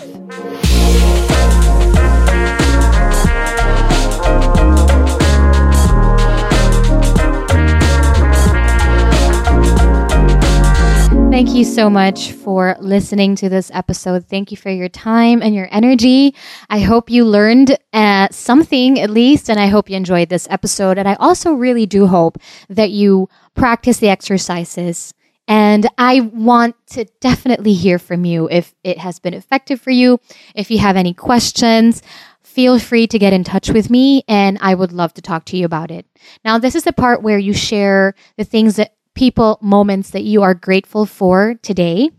Thank 11.34 11.56
you 11.56 11.64
so 11.64 11.90
much 11.90 12.30
for 12.30 12.76
listening 12.78 13.34
to 13.34 13.48
this 13.48 13.68
episode. 13.74 14.24
Thank 14.24 14.52
you 14.52 14.56
for 14.56 14.70
your 14.70 14.88
time 14.88 15.42
and 15.42 15.52
your 15.52 15.66
energy. 15.72 16.32
I 16.70 16.78
hope 16.78 17.10
you 17.10 17.24
learned 17.24 17.76
uh, 17.92 18.28
something 18.30 19.00
at 19.00 19.10
least, 19.10 19.50
and 19.50 19.58
I 19.58 19.66
hope 19.66 19.90
you 19.90 19.96
enjoyed 19.96 20.28
this 20.28 20.46
episode. 20.48 20.96
And 20.96 21.08
I 21.08 21.14
also 21.14 21.52
really 21.52 21.86
do 21.86 22.06
hope 22.06 22.38
that 22.68 22.92
you 22.92 23.28
practice 23.56 23.98
the 23.98 24.10
exercises. 24.10 25.12
And 25.48 25.88
I 25.98 26.20
want 26.20 26.76
to 26.90 27.04
definitely 27.18 27.72
hear 27.72 27.98
from 27.98 28.24
you 28.24 28.48
if 28.48 28.72
it 28.84 28.98
has 28.98 29.18
been 29.18 29.34
effective 29.34 29.80
for 29.80 29.90
you. 29.90 30.20
If 30.54 30.70
you 30.70 30.78
have 30.78 30.96
any 30.96 31.14
questions, 31.14 32.00
feel 32.44 32.78
free 32.78 33.08
to 33.08 33.18
get 33.18 33.32
in 33.32 33.42
touch 33.42 33.68
with 33.70 33.90
me 33.90 34.22
and 34.28 34.56
I 34.60 34.76
would 34.76 34.92
love 34.92 35.12
to 35.14 35.22
talk 35.22 35.44
to 35.46 35.56
you 35.56 35.64
about 35.64 35.90
it. 35.90 36.06
Now, 36.44 36.58
this 36.58 36.76
is 36.76 36.84
the 36.84 36.92
part 36.92 37.20
where 37.20 37.38
you 37.38 37.52
share 37.52 38.14
the 38.36 38.44
things 38.44 38.76
that 38.76 38.93
people, 39.14 39.58
moments 39.60 40.10
that 40.10 40.22
you 40.22 40.42
are 40.42 40.54
grateful 40.54 41.06
for 41.06 41.54
today, 41.62 42.10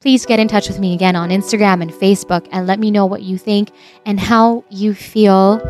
please 0.00 0.26
get 0.26 0.38
in 0.38 0.48
touch 0.48 0.68
with 0.68 0.78
me 0.78 0.94
again 0.94 1.16
on 1.16 1.30
Instagram 1.30 1.82
and 1.82 1.90
Facebook 1.92 2.46
and 2.52 2.66
let 2.66 2.78
me 2.78 2.90
know 2.90 3.06
what 3.06 3.22
you 3.22 3.38
think 3.38 3.70
and 4.06 4.18
how 4.18 4.64
you 4.70 4.94
feel. 4.94 5.60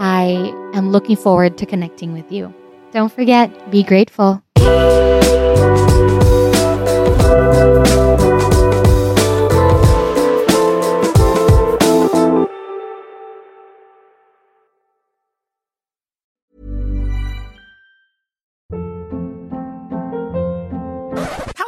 I 0.00 0.52
am 0.74 0.90
looking 0.90 1.16
forward 1.16 1.58
to 1.58 1.66
connecting 1.66 2.12
with 2.12 2.30
you. 2.32 2.54
Don't 2.92 3.12
forget, 3.12 3.70
be 3.70 3.82
grateful. 3.82 4.42